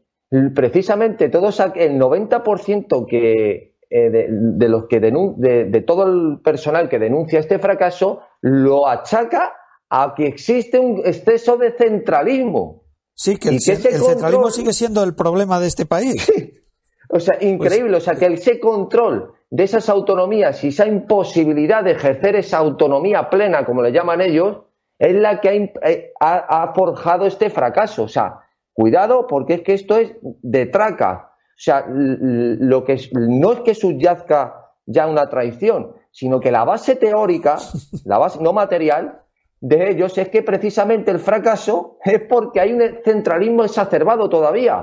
precisamente 0.54 1.30
todos 1.30 1.58
el 1.58 1.98
90% 1.98 3.06
que, 3.06 3.74
eh, 3.90 4.10
de, 4.10 4.68
los 4.68 4.86
que 4.86 5.00
de, 5.00 5.84
todo 5.84 6.06
el 6.06 6.40
personal 6.42 6.88
que 6.88 7.00
denuncia 7.00 7.40
este 7.40 7.58
fracaso 7.58 8.20
lo 8.40 8.86
achaca 8.86 9.52
a 9.90 10.14
que 10.14 10.26
existe 10.26 10.78
un 10.78 10.98
exceso 11.04 11.56
de 11.56 11.72
centralismo. 11.72 12.84
Sí, 13.20 13.36
que 13.36 13.48
el, 13.48 13.60
centralismo 13.60 14.48
sigue 14.50 14.72
siendo 14.72 15.02
el 15.02 15.14
problema 15.14 15.58
de 15.60 15.66
este 15.66 15.86
país. 15.86 16.30
O 17.10 17.20
sea, 17.20 17.38
increíble. 17.40 17.96
o 17.96 18.00
sea, 18.00 18.16
que 18.16 18.26
ese 18.26 18.60
control 18.60 19.32
de 19.48 19.64
esas 19.64 19.88
autonomías 19.88 20.62
y 20.62 20.68
esa 20.68 20.86
imposibilidad 20.86 21.82
de 21.82 21.92
ejercer 21.92 22.36
esa 22.36 22.58
autonomía 22.58 23.30
plena, 23.30 23.64
como 23.64 23.80
le 23.80 23.92
llaman 23.92 24.20
ellos, 24.20 24.58
es 24.98 25.14
la 25.14 25.40
que 25.40 25.48
ha, 25.48 25.88
eh, 25.88 26.12
ha 26.20 26.70
forjado 26.74 27.24
este 27.24 27.48
fracaso. 27.48 28.02
O 28.02 28.08
sea, 28.08 28.40
Cuidado 28.78 29.26
porque 29.26 29.54
es 29.54 29.62
que 29.62 29.74
esto 29.74 29.98
es 29.98 30.14
de 30.22 30.66
traca. 30.66 31.32
O 31.34 31.60
sea, 31.60 31.84
lo 31.88 32.84
que 32.84 32.96
no 33.10 33.52
es 33.52 33.60
que 33.62 33.74
subyazca 33.74 34.70
ya 34.86 35.08
una 35.08 35.28
traición, 35.28 35.96
sino 36.12 36.38
que 36.38 36.52
la 36.52 36.62
base 36.62 36.94
teórica, 36.94 37.58
la 38.04 38.18
base 38.18 38.40
no 38.40 38.52
material 38.52 39.20
de 39.60 39.90
ellos 39.90 40.16
es 40.18 40.28
que 40.28 40.42
precisamente 40.42 41.10
el 41.10 41.18
fracaso 41.18 41.98
es 42.04 42.20
porque 42.28 42.60
hay 42.60 42.72
un 42.72 42.82
centralismo 43.04 43.64
exacerbado 43.64 44.28
todavía. 44.28 44.80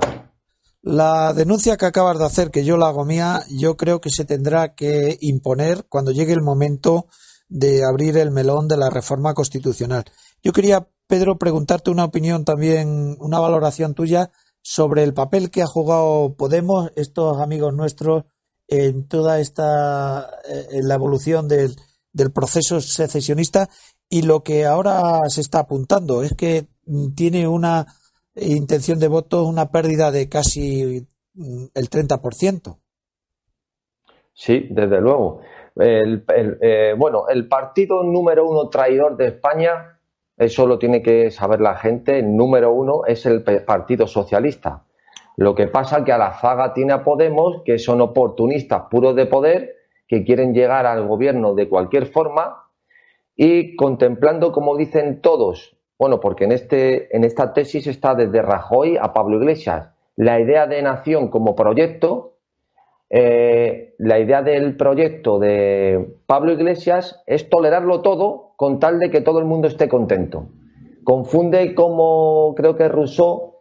La 0.82 1.32
denuncia 1.32 1.76
que 1.76 1.86
acabas 1.86 2.18
de 2.18 2.26
hacer, 2.26 2.50
que 2.50 2.64
yo 2.64 2.76
la 2.76 2.88
hago 2.88 3.04
mía, 3.04 3.42
yo 3.50 3.76
creo 3.76 4.00
que 4.00 4.10
se 4.10 4.24
tendrá 4.24 4.74
que 4.74 5.16
imponer 5.20 5.86
cuando 5.88 6.12
llegue 6.12 6.32
el 6.32 6.42
momento 6.42 7.06
de 7.48 7.82
abrir 7.84 8.16
el 8.18 8.30
melón 8.30 8.68
de 8.68 8.76
la 8.76 8.90
reforma 8.90 9.34
constitucional. 9.34 10.04
Yo 10.42 10.52
quería 10.52 10.88
Pedro, 11.06 11.38
preguntarte 11.38 11.90
una 11.90 12.04
opinión 12.04 12.44
también, 12.44 13.16
una 13.20 13.38
valoración 13.38 13.94
tuya 13.94 14.30
sobre 14.60 15.04
el 15.04 15.14
papel 15.14 15.50
que 15.50 15.62
ha 15.62 15.66
jugado 15.66 16.34
Podemos, 16.36 16.90
estos 16.96 17.38
amigos 17.38 17.72
nuestros, 17.74 18.24
en 18.66 19.06
toda 19.06 19.38
esta, 19.38 20.28
eh, 20.48 20.66
en 20.72 20.88
la 20.88 20.94
evolución 20.94 21.46
del, 21.46 21.76
del 22.12 22.32
proceso 22.32 22.80
secesionista 22.80 23.68
y 24.08 24.22
lo 24.22 24.42
que 24.42 24.64
ahora 24.64 25.20
se 25.28 25.40
está 25.40 25.60
apuntando 25.60 26.22
es 26.22 26.34
que 26.34 26.66
tiene 27.14 27.48
una 27.48 27.86
intención 28.34 28.98
de 28.98 29.08
voto, 29.08 29.44
una 29.44 29.70
pérdida 29.70 30.10
de 30.10 30.28
casi 30.28 31.06
mm, 31.34 31.66
el 31.74 31.90
30%. 31.90 32.78
Sí, 34.32 34.68
desde 34.70 35.00
luego. 35.00 35.40
El, 35.76 36.24
eh, 36.60 36.94
bueno, 36.96 37.28
el 37.28 37.48
partido 37.48 38.02
número 38.02 38.48
uno 38.48 38.68
traidor 38.68 39.16
de 39.16 39.28
España 39.28 39.96
eso 40.36 40.66
lo 40.66 40.78
tiene 40.78 41.02
que 41.02 41.30
saber 41.30 41.60
la 41.60 41.76
gente. 41.76 42.18
El 42.18 42.36
número 42.36 42.72
uno 42.72 43.02
es 43.06 43.24
el 43.26 43.42
Partido 43.42 44.06
Socialista. 44.06 44.84
Lo 45.36 45.54
que 45.54 45.66
pasa 45.66 46.04
que 46.04 46.12
a 46.12 46.18
la 46.18 46.34
zaga 46.34 46.74
tiene 46.74 46.92
a 46.92 47.04
Podemos, 47.04 47.62
que 47.64 47.78
son 47.78 48.00
oportunistas 48.00 48.84
puros 48.90 49.16
de 49.16 49.26
poder, 49.26 49.76
que 50.06 50.24
quieren 50.24 50.52
llegar 50.52 50.86
al 50.86 51.06
gobierno 51.06 51.54
de 51.54 51.68
cualquier 51.68 52.06
forma 52.06 52.64
y 53.36 53.76
contemplando, 53.76 54.50
como 54.52 54.76
dicen 54.76 55.20
todos, 55.20 55.76
bueno, 55.98 56.20
porque 56.20 56.44
en, 56.44 56.52
este, 56.52 57.14
en 57.14 57.24
esta 57.24 57.52
tesis 57.52 57.86
está 57.86 58.14
desde 58.14 58.42
Rajoy 58.42 58.96
a 59.00 59.12
Pablo 59.12 59.36
Iglesias, 59.36 59.90
la 60.16 60.40
idea 60.40 60.66
de 60.66 60.82
nación 60.82 61.28
como 61.28 61.54
proyecto, 61.54 62.38
eh, 63.10 63.94
la 63.98 64.18
idea 64.18 64.42
del 64.42 64.76
proyecto 64.76 65.38
de 65.38 66.16
Pablo 66.26 66.52
Iglesias 66.52 67.22
es 67.26 67.48
tolerarlo 67.48 68.00
todo 68.00 68.54
con 68.56 68.80
tal 68.80 68.98
de 68.98 69.10
que 69.10 69.20
todo 69.20 69.38
el 69.38 69.44
mundo 69.44 69.68
esté 69.68 69.88
contento. 69.88 70.48
Confunde 71.04 71.74
como 71.74 72.54
creo 72.56 72.76
que 72.76 72.88
Rousseau 72.88 73.56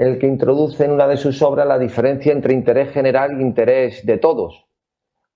el 0.00 0.18
que 0.18 0.26
introduce 0.26 0.82
en 0.84 0.92
una 0.92 1.06
de 1.06 1.18
sus 1.18 1.42
obras 1.42 1.66
la 1.66 1.78
diferencia 1.78 2.32
entre 2.32 2.54
interés 2.54 2.90
general 2.90 3.38
e 3.38 3.42
interés 3.42 4.06
de 4.06 4.16
todos. 4.16 4.66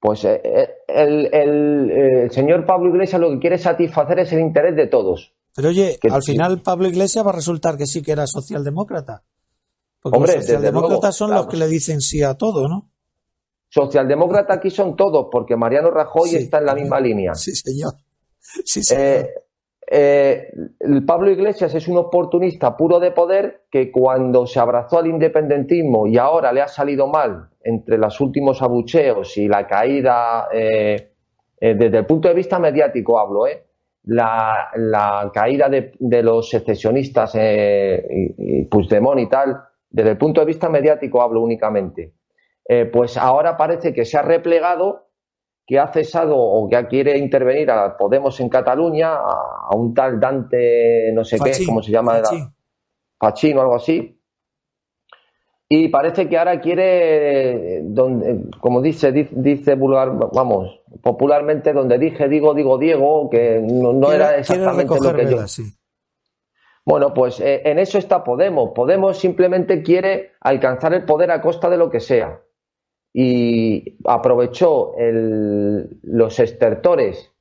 Pues 0.04 0.22
eh, 0.26 0.38
eh, 0.44 0.68
el, 0.86 1.32
el, 1.32 2.30
señor 2.30 2.66
Pablo 2.66 2.90
Iglesias 2.90 3.18
lo 3.18 3.30
que 3.30 3.38
quiere 3.38 3.56
satisfacer 3.56 4.18
es 4.18 4.30
el 4.34 4.40
interés 4.40 4.76
de 4.76 4.86
todos. 4.86 5.32
Pero 5.56 5.70
oye, 5.70 5.98
al 6.10 6.22
final 6.22 6.60
Pablo 6.60 6.88
Iglesias 6.88 7.24
va 7.24 7.30
a 7.30 7.34
resultar 7.34 7.78
que 7.78 7.86
sí 7.86 8.02
que 8.02 8.12
era 8.12 8.26
socialdemócrata. 8.26 9.24
Porque 10.02 10.18
Hombre, 10.18 10.34
los 10.34 10.44
socialdemócratas 10.44 11.16
son 11.16 11.30
los 11.30 11.46
que 11.46 11.56
le 11.56 11.68
dicen 11.68 12.02
sí 12.02 12.22
a 12.22 12.34
todo, 12.34 12.68
¿no? 12.68 12.90
Socialdemócrata 13.70 14.52
aquí 14.52 14.68
son 14.68 14.94
todos, 14.94 15.28
porque 15.32 15.56
Mariano 15.56 15.90
Rajoy 15.90 16.34
está 16.34 16.58
en 16.58 16.66
la 16.66 16.74
misma 16.74 17.00
línea. 17.00 17.32
Sí, 17.34 17.52
señor. 17.54 17.94
Sí, 18.62 18.82
señor. 18.82 19.02
Eh, 19.02 19.34
Pablo 21.06 21.30
Iglesias 21.30 21.74
es 21.74 21.88
un 21.88 21.98
oportunista 21.98 22.76
puro 22.76 22.98
de 22.98 23.10
poder 23.10 23.64
que 23.70 23.92
cuando 23.92 24.46
se 24.46 24.58
abrazó 24.58 24.98
al 24.98 25.06
independentismo 25.06 26.06
y 26.06 26.16
ahora 26.16 26.52
le 26.52 26.62
ha 26.62 26.68
salido 26.68 27.06
mal 27.06 27.50
entre 27.62 27.98
los 27.98 28.20
últimos 28.20 28.62
abucheos 28.62 29.36
y 29.36 29.48
la 29.48 29.66
caída, 29.66 30.48
eh, 30.52 31.12
eh, 31.60 31.74
desde 31.74 31.98
el 31.98 32.06
punto 32.06 32.28
de 32.28 32.34
vista 32.34 32.58
mediático 32.58 33.18
hablo, 33.18 33.46
la, 34.04 34.68
la, 34.76 35.30
caída 35.32 35.68
de, 35.68 36.22
los 36.22 36.50
secesionistas 36.50 37.34
y, 37.34 37.38
y 37.38 38.68
y 38.68 39.28
tal, 39.28 39.62
desde 39.90 40.10
el 40.10 40.18
punto 40.18 40.40
de 40.40 40.46
vista 40.46 40.68
mediático 40.68 41.22
hablo 41.22 41.40
únicamente, 41.40 42.12
pues 42.92 43.16
ahora 43.16 43.56
parece 43.56 43.94
que 43.94 44.04
se 44.04 44.18
ha 44.18 44.22
replegado 44.22 45.03
que 45.66 45.78
ha 45.78 45.88
cesado 45.88 46.36
o 46.36 46.68
que 46.68 46.86
quiere 46.86 47.16
intervenir 47.18 47.70
a 47.70 47.96
Podemos 47.96 48.38
en 48.40 48.48
Cataluña, 48.48 49.14
a, 49.14 49.74
un 49.74 49.94
tal 49.94 50.20
Dante, 50.20 51.10
no 51.12 51.24
sé 51.24 51.38
qué, 51.42 51.64
¿cómo 51.64 51.82
se 51.82 51.90
llama? 51.90 52.20
Pachín 53.18 53.56
o 53.56 53.62
algo 53.62 53.76
así. 53.76 54.20
Y 55.66 55.88
parece 55.88 56.28
que 56.28 56.36
ahora 56.36 56.60
quiere, 56.60 57.80
donde, 57.82 58.50
como 58.60 58.82
dice, 58.82 59.12
dice 59.12 59.74
vulgar, 59.74 60.12
vamos, 60.32 60.82
popularmente, 61.02 61.72
donde 61.72 61.98
dije, 61.98 62.28
digo, 62.28 62.52
digo, 62.52 62.76
Diego, 62.76 63.30
que 63.30 63.60
no, 63.60 64.12
era 64.12 64.36
exactamente 64.36 64.94
lo 65.00 65.14
que 65.14 65.30
yo. 65.30 65.38
Bueno, 66.84 67.14
pues 67.14 67.40
eh, 67.40 67.62
en 67.64 67.78
eso 67.78 67.96
está 67.96 68.22
Podemos. 68.22 68.72
Podemos 68.74 69.16
simplemente 69.16 69.82
quiere 69.82 70.32
alcanzar 70.40 70.92
el 70.92 71.06
poder 71.06 71.30
a 71.30 71.40
costa 71.40 71.70
de 71.70 71.78
lo 71.78 71.90
que 71.90 72.00
sea 72.00 72.43
y 73.16 73.96
aprovechó 74.04 74.92
los 76.02 76.40
estertores, 76.40 77.32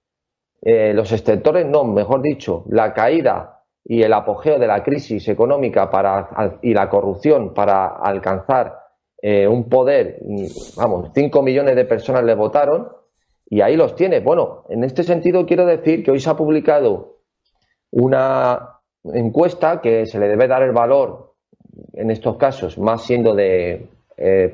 eh, 0.61 0.93
los 0.93 1.11
estertores 1.11 1.65
no, 1.65 1.83
mejor 1.83 2.21
dicho, 2.21 2.63
la 2.69 2.93
caída 2.93 3.63
y 3.83 4.03
el 4.03 4.13
apogeo 4.13 4.59
de 4.59 4.67
la 4.67 4.83
crisis 4.83 5.27
económica 5.27 5.89
para, 5.89 6.59
y 6.61 6.75
la 6.75 6.87
corrupción 6.89 7.55
para 7.55 7.87
alcanzar 7.87 8.81
eh, 9.19 9.47
un 9.47 9.67
poder, 9.67 10.19
vamos, 10.77 11.09
5 11.15 11.41
millones 11.41 11.75
de 11.75 11.85
personas 11.85 12.23
le 12.23 12.35
votaron 12.35 12.89
y 13.49 13.61
ahí 13.61 13.75
los 13.75 13.95
tiene. 13.95 14.19
Bueno, 14.19 14.65
en 14.69 14.83
este 14.83 15.03
sentido 15.03 15.45
quiero 15.47 15.65
decir 15.65 16.03
que 16.03 16.11
hoy 16.11 16.19
se 16.19 16.29
ha 16.29 16.37
publicado 16.37 17.17
una 17.89 18.79
encuesta 19.05 19.81
que 19.81 20.05
se 20.05 20.19
le 20.19 20.27
debe 20.27 20.47
dar 20.47 20.61
el 20.61 20.71
valor 20.71 21.33
en 21.93 22.11
estos 22.11 22.37
casos, 22.37 22.77
más 22.77 23.03
siendo 23.03 23.33
de 23.33 23.87
eh, 24.17 24.53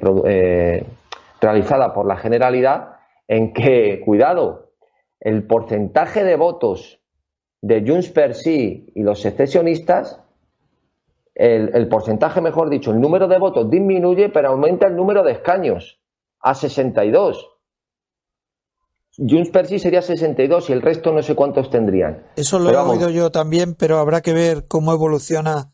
realizada 1.42 1.94
por 1.94 2.06
la 2.06 2.18
Generalidad 2.18 2.98
en 3.28 3.54
que, 3.54 4.02
cuidado, 4.04 4.72
el 5.20 5.46
porcentaje 5.46 6.24
de 6.24 6.36
votos 6.36 7.00
de 7.62 7.84
Junts 7.86 8.10
per 8.10 8.36
sí 8.36 8.92
y 8.96 9.04
los 9.04 9.22
secesionistas, 9.22 10.22
el, 11.36 11.88
porcentaje, 11.88 12.42
mejor 12.42 12.70
dicho, 12.70 12.92
el 12.92 13.00
número 13.00 13.28
de 13.28 13.38
votos 13.38 13.70
disminuye, 13.70 14.30
pero 14.30 14.50
aumenta 14.50 14.88
el 14.88 14.96
número 14.96 15.24
de 15.24 15.32
escaños 15.34 16.00
a 16.42 16.54
62. 16.54 17.48
Junts 19.18 19.50
per 19.50 19.68
sí 19.68 19.80
sería 19.80 20.02
62 20.02 20.70
y 20.70 20.74
el 20.74 20.82
resto 20.82 21.12
no 21.14 21.22
sé 21.22 21.36
cuántos 21.36 21.70
tendrían. 21.70 22.26
Eso 22.36 22.60
lo 22.60 22.72
he 22.72 22.78
oído 22.78 23.10
yo 23.10 23.32
también, 23.32 23.76
pero 23.76 24.00
habrá 24.00 24.22
que 24.22 24.34
ver 24.34 24.68
cómo 24.68 24.92
evoluciona 24.92 25.72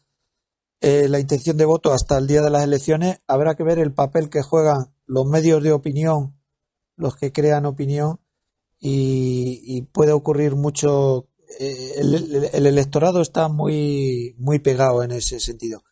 eh, 0.82 1.08
la 1.10 1.20
intención 1.20 1.58
de 1.58 1.66
voto 1.66 1.94
hasta 1.94 2.18
el 2.18 2.28
día 2.28 2.42
de 2.42 2.50
las 2.50 2.64
elecciones. 2.64 3.22
Habrá 3.28 3.56
que 3.56 3.64
ver 3.64 3.80
el 3.80 3.92
papel 3.94 4.30
que 4.30 4.42
juegan 4.42 4.95
los 5.06 5.26
medios 5.26 5.62
de 5.64 5.72
opinión, 5.72 6.36
los 6.96 7.16
que 7.16 7.32
crean 7.32 7.66
opinión, 7.66 8.20
y, 8.80 9.82
puede 9.94 10.12
ocurrir 10.12 10.56
mucho. 10.56 11.28
Eh, 11.60 11.96
el, 11.98 12.66
electorado 12.66 13.22
está 13.22 13.48
muy, 13.48 14.36
muy 14.38 14.60
pegado 14.60 15.04
en 15.04 15.12
ese 15.12 15.40
sentido. 15.40 15.84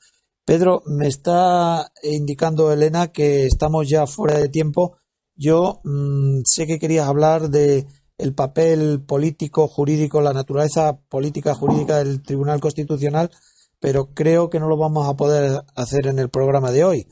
Pedro, 0.45 0.83
me 0.85 1.07
está 1.07 1.91
indicando 2.03 2.71
Elena 2.71 3.11
que 3.11 3.45
estamos 3.45 3.89
ya 3.89 4.05
fuera 4.05 4.37
de 4.37 4.49
tiempo. 4.49 4.97
Yo 5.35 5.81
mm, 5.83 6.41
sé 6.45 6.67
que 6.67 6.79
querías 6.79 7.07
hablar 7.07 7.49
de 7.49 7.87
el 8.17 8.33
papel 8.35 9.01
político, 9.01 9.67
jurídico, 9.67 10.21
la 10.21 10.33
naturaleza 10.33 10.99
política, 11.09 11.55
jurídica 11.55 11.97
del 11.97 12.21
Tribunal 12.21 12.59
Constitucional, 12.59 13.31
pero 13.79 14.13
creo 14.13 14.49
que 14.49 14.59
no 14.59 14.67
lo 14.67 14.77
vamos 14.77 15.07
a 15.07 15.15
poder 15.15 15.63
hacer 15.75 16.07
en 16.07 16.19
el 16.19 16.29
programa 16.29 16.71
de 16.71 16.83
hoy 16.83 17.07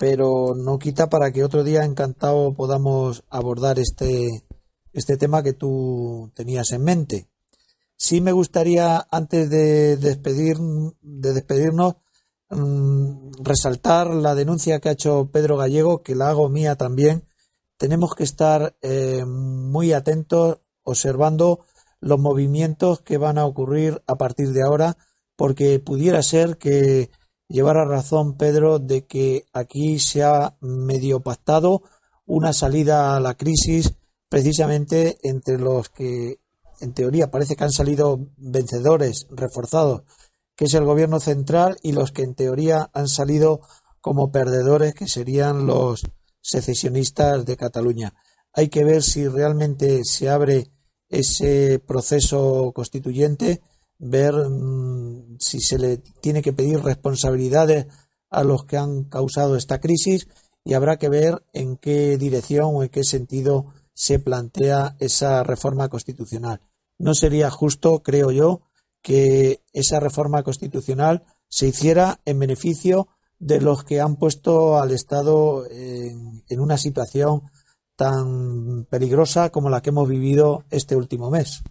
pero 0.00 0.54
no 0.56 0.78
quita 0.78 1.10
para 1.10 1.30
que 1.30 1.44
otro 1.44 1.62
día 1.62 1.84
encantado 1.84 2.54
podamos 2.54 3.22
abordar 3.28 3.78
este, 3.78 4.46
este 4.94 5.18
tema 5.18 5.42
que 5.42 5.52
tú 5.52 6.32
tenías 6.34 6.72
en 6.72 6.84
mente. 6.84 7.28
Sí 7.98 8.22
me 8.22 8.32
gustaría, 8.32 9.06
antes 9.10 9.50
de, 9.50 9.98
despedir, 9.98 10.56
de 11.02 11.34
despedirnos, 11.34 11.96
mm, 12.48 13.32
resaltar 13.42 14.14
la 14.14 14.34
denuncia 14.34 14.80
que 14.80 14.88
ha 14.88 14.92
hecho 14.92 15.28
Pedro 15.30 15.58
Gallego, 15.58 16.02
que 16.02 16.14
la 16.14 16.30
hago 16.30 16.48
mía 16.48 16.76
también. 16.76 17.28
Tenemos 17.76 18.14
que 18.14 18.24
estar 18.24 18.78
eh, 18.80 19.26
muy 19.26 19.92
atentos 19.92 20.60
observando 20.82 21.60
los 22.00 22.18
movimientos 22.18 23.02
que 23.02 23.18
van 23.18 23.36
a 23.36 23.44
ocurrir 23.44 24.02
a 24.06 24.16
partir 24.16 24.54
de 24.54 24.62
ahora, 24.62 24.96
porque 25.36 25.78
pudiera 25.78 26.22
ser 26.22 26.56
que 26.56 27.10
llevar 27.50 27.76
razón 27.76 28.36
Pedro 28.36 28.78
de 28.78 29.06
que 29.06 29.46
aquí 29.52 29.98
se 29.98 30.22
ha 30.22 30.56
medio 30.60 31.20
pactado 31.20 31.82
una 32.24 32.52
salida 32.52 33.16
a 33.16 33.20
la 33.20 33.34
crisis 33.34 33.94
precisamente 34.28 35.18
entre 35.24 35.58
los 35.58 35.88
que 35.90 36.36
en 36.80 36.94
teoría 36.94 37.30
parece 37.30 37.56
que 37.56 37.64
han 37.64 37.72
salido 37.72 38.20
vencedores, 38.36 39.26
reforzados, 39.30 40.02
que 40.56 40.66
es 40.66 40.74
el 40.74 40.84
gobierno 40.84 41.20
central, 41.20 41.76
y 41.82 41.92
los 41.92 42.12
que 42.12 42.22
en 42.22 42.34
teoría 42.34 42.88
han 42.94 43.08
salido 43.08 43.60
como 44.00 44.30
perdedores, 44.30 44.94
que 44.94 45.08
serían 45.08 45.66
los 45.66 46.02
secesionistas 46.40 47.44
de 47.44 47.56
Cataluña. 47.56 48.14
Hay 48.52 48.68
que 48.68 48.84
ver 48.84 49.02
si 49.02 49.26
realmente 49.28 50.04
se 50.04 50.30
abre 50.30 50.70
ese 51.08 51.80
proceso 51.80 52.72
constituyente 52.74 53.60
ver 54.00 54.34
mm, 54.34 55.36
si 55.38 55.60
se 55.60 55.78
le 55.78 55.98
tiene 55.98 56.42
que 56.42 56.52
pedir 56.52 56.80
responsabilidades 56.82 57.86
a 58.30 58.42
los 58.42 58.64
que 58.64 58.76
han 58.76 59.04
causado 59.04 59.56
esta 59.56 59.80
crisis 59.80 60.28
y 60.64 60.74
habrá 60.74 60.98
que 60.98 61.08
ver 61.08 61.44
en 61.52 61.76
qué 61.76 62.16
dirección 62.16 62.74
o 62.74 62.82
en 62.82 62.88
qué 62.88 63.04
sentido 63.04 63.66
se 63.94 64.18
plantea 64.18 64.96
esa 64.98 65.42
reforma 65.42 65.88
constitucional. 65.88 66.60
No 66.98 67.14
sería 67.14 67.50
justo, 67.50 68.02
creo 68.02 68.30
yo, 68.30 68.62
que 69.02 69.62
esa 69.72 70.00
reforma 70.00 70.42
constitucional 70.42 71.24
se 71.48 71.68
hiciera 71.68 72.20
en 72.24 72.38
beneficio 72.38 73.08
de 73.38 73.60
los 73.60 73.84
que 73.84 74.00
han 74.00 74.16
puesto 74.16 74.78
al 74.78 74.90
Estado 74.90 75.66
en, 75.70 76.42
en 76.48 76.60
una 76.60 76.76
situación 76.76 77.42
tan 77.96 78.84
peligrosa 78.84 79.50
como 79.50 79.70
la 79.70 79.82
que 79.82 79.90
hemos 79.90 80.08
vivido 80.08 80.64
este 80.70 80.96
último 80.96 81.30
mes. 81.30 81.62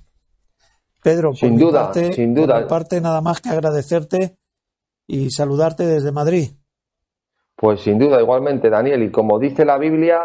Pedro, 1.02 1.34
sin 1.34 1.58
duda, 1.58 1.94
sin 1.94 2.34
duda. 2.34 2.56
Por 2.56 2.64
mi 2.64 2.70
parte, 2.70 3.02
nada 3.02 3.22
más 3.22 3.40
que 3.40 3.50
agradecerte 3.50 4.38
y 5.08 5.32
saludarte 5.32 5.86
desde 5.86 6.12
Madrid. 6.12 6.52
Pues 7.56 7.82
sin 7.82 7.98
duda, 7.98 8.22
igualmente, 8.22 8.70
Daniel. 8.70 9.04
Y 9.04 9.12
como 9.12 9.40
dice 9.40 9.66
la 9.66 9.78
Biblia, 9.78 10.22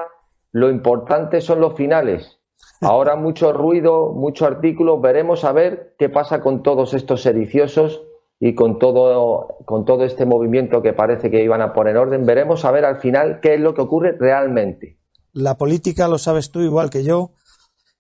lo 0.53 0.71
importante 0.71 1.41
son 1.41 1.61
los 1.61 1.75
finales. 1.75 2.41
Ahora 2.81 3.17
mucho 3.17 3.53
ruido, 3.53 4.13
mucho 4.13 4.47
artículo. 4.47 5.01
Veremos 5.01 5.45
a 5.45 5.53
ver 5.53 5.95
qué 5.99 6.09
pasa 6.09 6.41
con 6.41 6.63
todos 6.63 6.93
estos 6.95 7.23
sediciosos 7.23 8.03
y 8.41 8.55
con 8.55 8.79
todo, 8.79 9.59
con 9.65 9.85
todo 9.85 10.05
este 10.05 10.27
movimiento 10.27 10.83
que 10.83 10.93
parece 10.93 11.31
que 11.31 11.43
iban 11.43 11.63
a 11.63 11.73
poner 11.73 11.97
orden. 11.97 12.27
Veremos 12.27 12.65
a 12.65 12.73
ver 12.73 12.85
al 12.85 13.01
final 13.01 13.39
qué 13.41 13.55
es 13.55 13.61
lo 13.61 13.75
que 13.75 13.83
ocurre 13.83 14.17
realmente. 14.19 14.99
La 15.33 15.57
política, 15.57 16.09
lo 16.09 16.19
sabes 16.19 16.51
tú 16.51 16.61
igual 16.61 16.91
que 16.91 17.05
yo, 17.05 17.33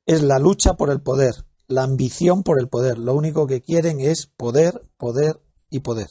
es 0.07 0.23
la 0.23 0.39
lucha 0.39 0.75
por 0.75 0.91
el 0.91 1.01
poder 1.01 1.35
la 1.75 1.83
ambición 1.83 2.43
por 2.43 2.61
el 2.61 2.69
poder. 2.69 2.99
Lo 2.99 3.15
único 3.15 3.47
que 3.47 3.61
quieren 3.61 4.01
es 4.01 4.27
poder, 4.27 4.83
poder 4.97 5.41
y 5.69 5.81
poder. 5.81 6.09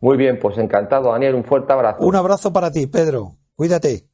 Muy 0.00 0.16
bien, 0.16 0.38
pues 0.40 0.58
encantado, 0.58 1.12
Daniel. 1.12 1.34
Un 1.34 1.44
fuerte 1.44 1.72
abrazo. 1.72 2.04
Un 2.04 2.16
abrazo 2.16 2.52
para 2.52 2.70
ti, 2.70 2.86
Pedro. 2.86 3.36
Cuídate. 3.54 4.08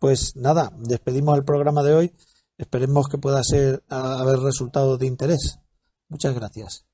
Pues 0.00 0.36
nada, 0.36 0.70
despedimos 0.76 1.38
el 1.38 1.44
programa 1.44 1.82
de 1.82 1.94
hoy. 1.94 2.12
Esperemos 2.58 3.08
que 3.08 3.18
pueda 3.18 3.42
ser, 3.42 3.82
haber 3.88 4.38
resultado 4.40 4.98
de 4.98 5.06
interés. 5.06 5.58
Muchas 6.08 6.34
gracias. 6.34 6.86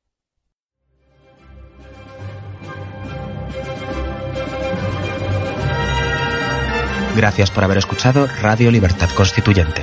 Gracias 7.17 7.51
por 7.51 7.65
haber 7.65 7.79
escuchado 7.79 8.27
Radio 8.41 8.71
Libertad 8.71 9.09
Constituyente. 9.15 9.83